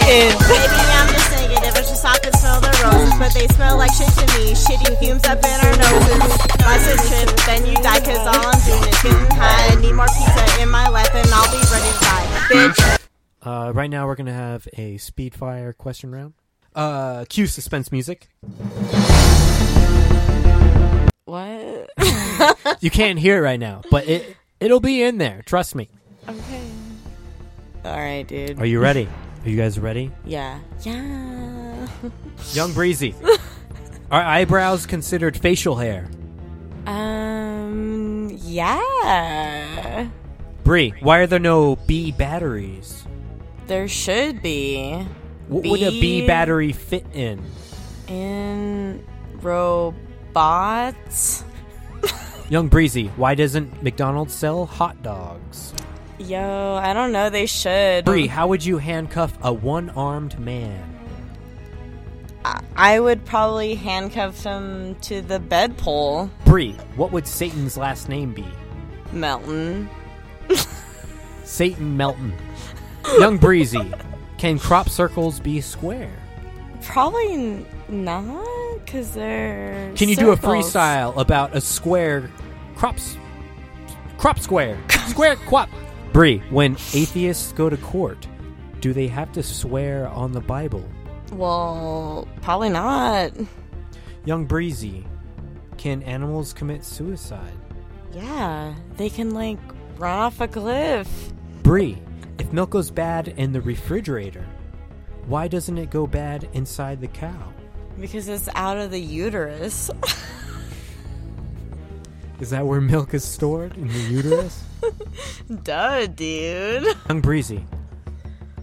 living 0.00 0.30
in. 0.30 0.36
Maybe 0.48 0.80
I'm 0.96 1.08
just 1.08 1.30
negative, 1.32 1.76
it's 1.76 1.88
just 1.90 2.04
I 2.04 2.18
can 2.18 2.32
smell 2.34 2.60
the 2.60 2.72
roses, 2.84 3.14
but 3.18 3.32
they 3.34 3.46
smell 3.48 3.76
like 3.76 3.92
shit 3.92 4.08
to 4.08 4.26
me. 4.38 4.52
Shitty 4.52 4.98
fumes 4.98 5.24
up 5.26 5.38
in 5.38 5.60
our 5.60 5.76
noses. 5.76 6.18
Life's 6.60 6.88
a 6.88 6.96
trip, 7.08 7.36
then 7.46 7.66
you 7.66 7.76
die, 7.76 8.00
cause 8.00 8.26
all 8.26 8.46
I'm 8.46 8.60
doing 8.64 8.88
is 8.88 9.02
getting 9.02 9.36
high. 9.36 9.72
I 9.72 9.74
need 9.80 9.92
more 9.94 10.06
pizza 10.06 10.62
in 10.62 10.68
my 10.70 10.88
life, 10.88 11.10
and 11.14 11.28
I'll 11.32 11.50
be 11.50 11.58
ready 11.70 11.90
to 11.92 12.00
die. 12.00 12.26
Bitch. 12.50 12.98
Uh, 13.42 13.72
right 13.74 13.90
now, 13.90 14.06
we're 14.06 14.16
gonna 14.16 14.32
have 14.32 14.68
a 14.74 14.98
speed 14.98 15.34
fire 15.34 15.72
question 15.72 16.10
round. 16.10 16.34
Uh, 16.74 17.24
cue 17.28 17.46
suspense 17.46 17.90
music. 17.90 18.28
What? 21.24 21.90
You 22.80 22.90
can't 22.90 23.18
hear 23.18 23.38
it 23.38 23.40
right 23.40 23.60
now, 23.60 23.82
but 23.90 24.08
it 24.08 24.36
it'll 24.58 24.80
be 24.80 25.02
in 25.02 25.18
there. 25.18 25.42
Trust 25.46 25.74
me. 25.74 25.88
Okay. 26.28 26.62
Alright, 27.84 28.28
dude. 28.28 28.58
Are 28.58 28.66
you 28.66 28.80
ready? 28.80 29.08
Are 29.44 29.48
you 29.48 29.56
guys 29.56 29.78
ready? 29.78 30.10
Yeah. 30.24 30.58
Yeah. 30.82 31.86
Young 32.52 32.72
Breezy. 32.72 33.14
Are 34.10 34.22
eyebrows 34.22 34.86
considered 34.86 35.36
facial 35.36 35.76
hair? 35.76 36.08
Um, 36.86 38.36
yeah. 38.42 40.08
Bree, 40.64 40.94
why 41.00 41.18
are 41.18 41.26
there 41.26 41.38
no 41.38 41.76
B 41.76 42.12
batteries? 42.12 43.04
There 43.66 43.86
should 43.86 44.42
be. 44.42 45.06
What 45.48 45.64
would 45.64 45.82
a 45.82 45.90
B 45.90 46.26
battery 46.26 46.72
fit 46.72 47.06
in? 47.14 47.42
In 48.08 49.04
robots. 49.40 51.44
Young 52.48 52.66
Breezy, 52.66 53.06
why 53.14 53.36
doesn't 53.36 53.80
McDonald's 53.82 54.34
sell 54.34 54.66
hot 54.66 55.00
dogs? 55.04 55.72
Yo, 56.20 56.74
I 56.74 56.92
don't 56.92 57.12
know. 57.12 57.30
They 57.30 57.46
should. 57.46 58.04
Bree, 58.04 58.26
how 58.26 58.46
would 58.48 58.62
you 58.62 58.76
handcuff 58.76 59.38
a 59.42 59.52
one 59.52 59.88
armed 59.90 60.38
man? 60.38 60.84
I, 62.44 62.60
I 62.76 63.00
would 63.00 63.24
probably 63.24 63.74
handcuff 63.74 64.42
him 64.44 64.96
to 64.96 65.22
the 65.22 65.40
bed 65.40 65.78
pole. 65.78 66.30
Bree, 66.44 66.72
what 66.96 67.10
would 67.12 67.26
Satan's 67.26 67.78
last 67.78 68.10
name 68.10 68.34
be? 68.34 68.44
Melton. 69.12 69.88
Satan 71.44 71.96
Melton. 71.96 72.34
Young 73.18 73.38
Breezy, 73.38 73.90
can 74.36 74.58
crop 74.58 74.90
circles 74.90 75.40
be 75.40 75.62
square? 75.62 76.12
Probably 76.82 77.32
n- 77.32 77.66
not, 77.88 78.78
because 78.84 79.14
they're. 79.14 79.90
Can 79.96 80.10
you 80.10 80.16
do 80.16 80.32
a 80.32 80.36
freestyle 80.36 81.16
about 81.16 81.56
a 81.56 81.62
square 81.62 82.30
crops 82.76 83.16
crop 84.18 84.38
square? 84.38 84.78
Square 85.08 85.36
crop. 85.36 85.70
Bree, 86.12 86.42
when 86.50 86.72
atheists 86.92 87.52
go 87.52 87.70
to 87.70 87.76
court, 87.76 88.26
Do 88.80 88.92
they 88.94 89.08
have 89.08 89.30
to 89.32 89.42
swear 89.42 90.08
on 90.08 90.32
the 90.32 90.40
Bible? 90.40 90.84
Well, 91.32 92.26
probably 92.40 92.70
not. 92.70 93.32
Young 94.24 94.46
Breezy, 94.46 95.06
can 95.76 96.02
animals 96.02 96.52
commit 96.54 96.84
suicide? 96.84 97.52
Yeah, 98.12 98.74
they 98.96 99.10
can 99.10 99.30
like 99.30 99.58
run 99.98 100.18
off 100.18 100.40
a 100.40 100.48
cliff. 100.48 101.32
Bree, 101.62 101.98
if 102.38 102.52
milk 102.52 102.70
goes 102.70 102.90
bad 102.90 103.28
in 103.28 103.52
the 103.52 103.60
refrigerator, 103.60 104.44
why 105.26 105.46
doesn't 105.46 105.76
it 105.78 105.90
go 105.90 106.06
bad 106.06 106.48
inside 106.54 107.00
the 107.00 107.08
cow? 107.08 107.52
Because 108.00 108.28
it's 108.28 108.48
out 108.54 108.78
of 108.78 108.90
the 108.90 109.00
uterus. 109.00 109.90
Is 112.40 112.50
that 112.50 112.66
where 112.66 112.80
milk 112.80 113.12
is 113.12 113.22
stored 113.22 113.76
in 113.76 113.88
the 113.88 113.98
uterus? 113.98 114.64
Duh, 115.62 116.06
dude. 116.06 116.86
Young 117.08 117.20
Breezy, 117.20 117.66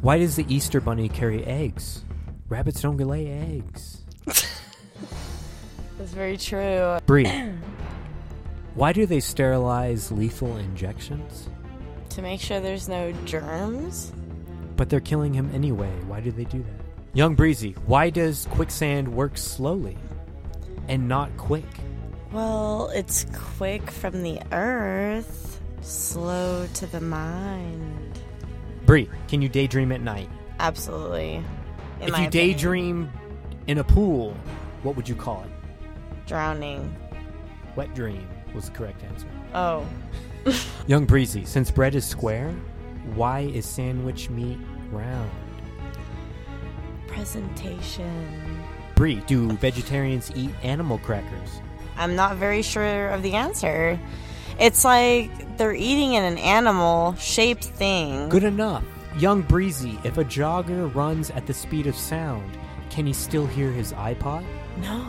why 0.01 0.17
does 0.17 0.35
the 0.35 0.45
Easter 0.53 0.81
Bunny 0.81 1.07
carry 1.07 1.45
eggs? 1.45 2.03
Rabbits 2.49 2.81
don't 2.81 2.97
lay 2.97 3.27
eggs. 3.27 4.01
That's 4.25 6.11
very 6.11 6.37
true. 6.37 6.97
Bree, 7.05 7.29
why 8.73 8.93
do 8.93 9.05
they 9.05 9.19
sterilize 9.19 10.11
lethal 10.11 10.57
injections? 10.57 11.47
To 12.09 12.23
make 12.23 12.41
sure 12.41 12.59
there's 12.59 12.89
no 12.89 13.11
germs. 13.25 14.11
But 14.75 14.89
they're 14.89 14.99
killing 14.99 15.35
him 15.35 15.51
anyway. 15.53 15.91
Why 16.07 16.19
do 16.19 16.31
they 16.31 16.45
do 16.45 16.63
that? 16.63 16.85
Young 17.13 17.35
Breezy, 17.35 17.73
why 17.85 18.09
does 18.09 18.47
quicksand 18.51 19.07
work 19.07 19.37
slowly 19.37 19.97
and 20.87 21.07
not 21.07 21.35
quick? 21.37 21.65
Well, 22.31 22.89
it's 22.93 23.25
quick 23.57 23.89
from 23.89 24.23
the 24.23 24.39
earth, 24.51 25.61
slow 25.81 26.67
to 26.75 26.85
the 26.87 27.01
mind. 27.01 28.19
Bree, 28.85 29.09
can 29.27 29.41
you 29.41 29.49
daydream 29.49 29.91
at 29.91 30.01
night? 30.01 30.29
Absolutely. 30.59 31.43
In 32.01 32.09
if 32.09 32.19
you 32.19 32.29
daydream 32.29 33.11
in 33.67 33.79
a 33.79 33.83
pool, 33.83 34.35
what 34.83 34.95
would 34.95 35.07
you 35.07 35.15
call 35.15 35.43
it? 35.43 35.51
drowning. 36.25 36.93
Wet 37.77 37.95
dream 37.95 38.27
was 38.53 38.65
the 38.65 38.71
correct 38.71 39.01
answer. 39.03 39.27
Oh, 39.53 39.85
Young 40.87 41.05
Breezy, 41.05 41.45
since 41.45 41.71
bread 41.71 41.95
is 41.95 42.05
square, 42.05 42.51
why 43.15 43.41
is 43.41 43.65
sandwich 43.65 44.29
meat 44.29 44.57
round? 44.91 45.31
presentation. 47.17 48.63
Bree, 48.93 49.23
do 49.25 49.51
vegetarians 49.53 50.31
eat 50.35 50.51
animal 50.61 50.99
crackers? 50.99 51.61
I'm 51.97 52.15
not 52.15 52.37
very 52.37 52.61
sure 52.61 53.09
of 53.09 53.23
the 53.23 53.33
answer. 53.33 53.99
It's 54.59 54.85
like 54.85 55.57
they're 55.57 55.73
eating 55.73 56.13
in 56.13 56.23
an 56.23 56.37
animal 56.37 57.15
shaped 57.15 57.65
thing. 57.65 58.29
Good 58.29 58.43
enough. 58.43 58.83
Young 59.17 59.41
Breezy, 59.41 59.97
if 60.03 60.17
a 60.17 60.23
jogger 60.23 60.93
runs 60.93 61.31
at 61.31 61.47
the 61.47 61.53
speed 61.53 61.87
of 61.87 61.95
sound, 61.95 62.57
can 62.89 63.05
he 63.07 63.13
still 63.13 63.47
hear 63.47 63.71
his 63.71 63.93
iPod? 63.93 64.45
No. 64.77 65.03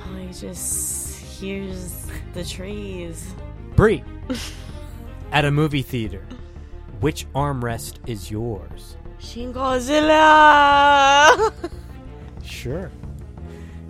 Probably 0.00 0.28
just 0.32 1.18
hears 1.20 2.06
the 2.34 2.44
trees. 2.44 3.34
Bree, 3.76 4.04
at 5.32 5.44
a 5.44 5.50
movie 5.50 5.82
theater, 5.82 6.24
which 7.00 7.26
armrest 7.32 7.96
is 8.06 8.30
yours? 8.30 8.96
Shin 9.18 9.52
Godzilla! 9.52 11.52
Sure. 12.42 12.90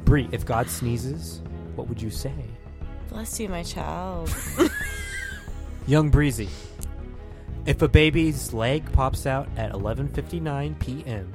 Bree, 0.05 0.29
if 0.33 0.46
God 0.46 0.70
sneezes, 0.70 1.42
what 1.76 1.88
would 1.88 2.00
you 2.00 2.10
say? 2.10 2.34
Bless 3.08 3.38
you, 3.38 3.48
my 3.48 3.62
child. 3.62 4.34
Young 5.86 6.10
Breezy, 6.10 6.48
if 7.64 7.82
a 7.82 7.88
baby's 7.88 8.52
leg 8.52 8.90
pops 8.92 9.26
out 9.26 9.48
at 9.56 9.72
11:59 9.72 10.78
p.m., 10.78 11.32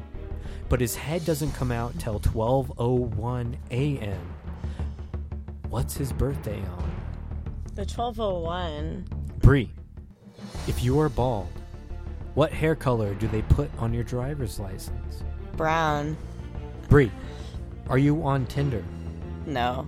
but 0.70 0.82
his 0.82 0.96
head 0.96 1.24
doesn't 1.26 1.52
come 1.54 1.72
out 1.72 1.98
till 2.00 2.20
12:01 2.20 3.56
a.m., 3.72 4.34
what's 5.70 5.96
his 5.96 6.12
birthday 6.12 6.60
on? 6.60 6.92
The 7.76 7.82
1201. 7.82 9.06
Bree, 9.40 9.72
if 10.68 10.84
you 10.84 11.00
are 11.00 11.10
bald, 11.10 11.48
what 12.34 12.52
hair 12.52 12.76
color 12.76 13.14
do 13.16 13.28
they 13.28 13.42
put 13.44 13.70
on 13.78 13.94
your 13.94 14.04
driver's 14.04 14.60
license? 14.60 15.24
Brown. 15.56 16.18
Bree, 16.90 17.12
are 17.90 17.98
you 17.98 18.24
on 18.24 18.46
Tinder? 18.46 18.84
No. 19.46 19.88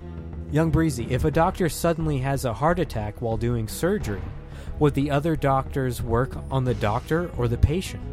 Young 0.53 0.69
Breezy, 0.69 1.07
if 1.09 1.25
a 1.25 1.31
doctor 1.31 1.67
suddenly 1.67 2.19
has 2.19 2.45
a 2.45 2.53
heart 2.53 2.77
attack 2.77 3.23
while 3.23 3.37
doing 3.37 3.67
surgery, 3.67 4.21
would 4.77 4.93
the 4.93 5.09
other 5.09 5.35
doctors 5.35 5.99
work 5.99 6.37
on 6.51 6.63
the 6.63 6.75
doctor 6.75 7.31
or 7.37 7.47
the 7.47 7.57
patient? 7.57 8.03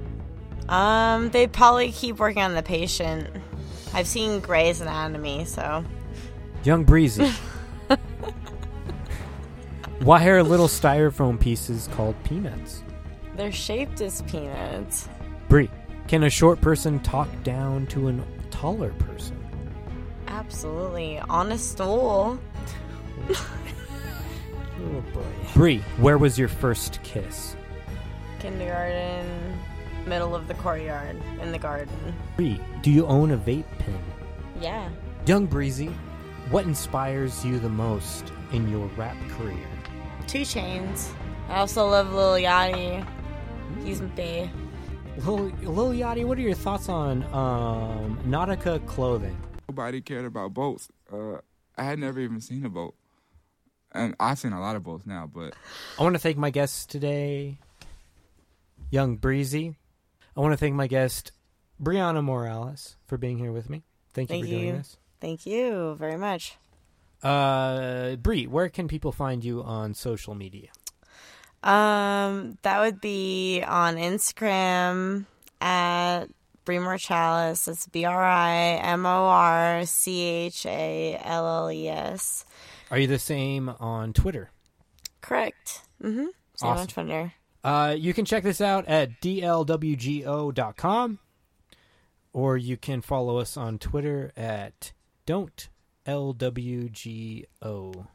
Um, 0.67 1.29
they'd 1.29 1.53
probably 1.53 1.93
keep 1.93 2.19
working 2.19 2.41
on 2.41 2.55
the 2.55 2.63
patient. 2.63 3.29
I've 3.93 4.07
seen 4.07 4.41
Grey's 4.41 4.81
Anatomy, 4.81 5.45
so. 5.45 5.85
Young 6.65 6.85
Breezy. 6.85 7.31
Why 9.99 10.27
are 10.29 10.43
little 10.43 10.69
styrofoam 10.69 11.39
pieces 11.39 11.91
called 11.93 12.15
peanuts? 12.25 12.83
They're 13.37 13.53
shaped 13.53 14.01
as 14.01 14.23
peanuts. 14.23 15.11
Bree, 15.51 15.69
can 16.09 16.23
a 16.23 16.31
short 16.31 16.63
person 16.63 17.01
talk 17.01 17.29
down 17.43 17.87
to 17.89 18.09
a 18.09 18.19
taller 18.51 18.95
person? 18.95 19.40
Absolutely. 20.51 21.21
On 21.21 21.53
a 21.53 21.59
stool. 21.59 22.37
Oh 24.83 25.05
boy. 25.15 25.23
Bree, 25.55 25.79
where 25.99 26.19
was 26.19 26.37
your 26.37 26.49
first 26.49 27.01
kiss? 27.05 27.55
Kindergarten. 28.41 29.57
Middle 30.07 30.35
of 30.35 30.49
the 30.49 30.55
courtyard. 30.55 31.17
In 31.41 31.53
the 31.53 31.59
garden. 31.59 32.17
Bree, 32.37 32.61
do 32.83 32.91
you 32.91 33.07
own 33.07 33.31
a 33.31 33.37
vape 33.37 33.65
pen? 33.79 34.03
Yeah. 34.61 34.89
Young 35.25 35.47
Breezy, 35.47 35.95
what 36.51 36.65
inspires 36.65 37.45
you 37.45 37.61
the 37.61 37.69
most 37.69 38.33
in 38.53 38.69
your 38.69 38.87
rap 38.97 39.17
career? 39.29 39.69
2 40.27 40.39
Chainz. 40.41 41.13
I 41.49 41.61
also 41.61 41.87
love 41.87 42.13
Lil 42.13 42.43
Yachty. 42.43 43.07
He's 43.85 44.01
bae. 44.01 44.51
Lil, 45.19 45.53
Lil 45.63 45.93
Yachty, 45.93 46.25
what 46.25 46.39
are 46.39 46.43
your 46.43 46.55
thoughts 46.55 46.89
on 46.89 47.23
um, 47.35 48.19
Nautica 48.27 48.85
clothing? 48.87 49.37
Nobody 49.71 50.01
cared 50.01 50.25
about 50.25 50.53
boats. 50.53 50.89
Uh, 51.13 51.37
I 51.79 51.85
had 51.85 52.01
never 52.01 52.19
even 52.19 52.41
seen 52.41 52.65
a 52.65 52.69
boat, 52.69 52.97
and 53.93 54.17
I've 54.19 54.37
seen 54.37 54.53
a 54.53 54.59
lot 54.59 54.75
of 54.75 54.83
boats 54.83 55.07
now. 55.07 55.31
But 55.33 55.55
I 55.97 56.03
want 56.03 56.17
to 56.17 56.19
thank 56.19 56.37
my 56.37 56.51
guests 56.51 56.87
today, 56.87 57.59
Young 58.91 59.15
Breezy. 59.15 59.77
I 60.37 60.41
want 60.41 60.55
to 60.55 60.57
thank 60.57 60.75
my 60.75 60.89
guest, 60.89 61.31
Brianna 61.81 62.25
Morales, 62.25 62.97
for 63.07 63.17
being 63.17 63.39
here 63.39 63.53
with 63.53 63.71
me. 63.71 63.85
Thank 64.13 64.31
you 64.31 64.35
Thank 64.35 64.47
for 64.47 64.51
doing 64.51 64.77
this. 64.79 64.97
Thank 65.21 65.47
you 65.47 65.95
very 65.95 66.17
much. 66.17 66.57
Uh, 67.23 68.17
Bree, 68.17 68.49
where 68.49 68.71
can 68.71 68.89
people 68.89 69.13
find 69.13 69.45
you 69.45 69.63
on 69.63 69.95
social 69.95 70.35
media? 70.35 70.71
Um, 71.63 72.59
that 72.63 72.81
would 72.81 73.01
be 73.01 73.63
on 73.65 73.95
Instagram 73.95 75.27
at 75.61 76.25
Brimore 76.65 76.99
Chalice. 76.99 77.65
That's 77.65 77.87
B 77.87 78.05
R 78.05 78.25
I 78.25 78.53
M 78.83 79.07
O 79.07 79.27
R 79.27 79.85
C 79.87 80.23
H 80.23 80.67
A 80.67 81.19
L 81.23 81.47
L 81.47 81.71
E 81.71 81.89
S. 81.89 82.45
Are 82.91 82.99
you 82.99 83.07
the 83.07 83.19
same 83.19 83.69
on 83.81 84.13
Twitter? 84.13 84.51
Correct. 85.21 85.83
Mm-hmm. 86.03 86.27
Same 86.57 86.71
on 86.71 86.77
Awesome. 86.77 86.87
Twitter. 86.89 87.33
Uh, 87.63 87.95
you 87.99 88.15
can 88.15 88.25
check 88.25 88.43
this 88.43 88.61
out 88.61 88.89
at 88.89 89.21
dlwgo.com 89.21 91.19
or 92.33 92.57
you 92.57 92.77
can 92.77 93.01
follow 93.03 93.39
us 93.39 93.57
on 93.57 93.79
Twitter 93.79 94.33
at 94.37 94.93
don't 95.27 95.69
lwgo. 96.07 98.07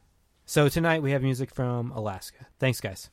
So 0.45 0.69
tonight 0.69 1.01
we 1.01 1.11
have 1.11 1.21
music 1.21 1.53
from 1.53 1.91
Alaska. 1.91 2.47
Thanks, 2.59 2.81
guys. 2.81 3.09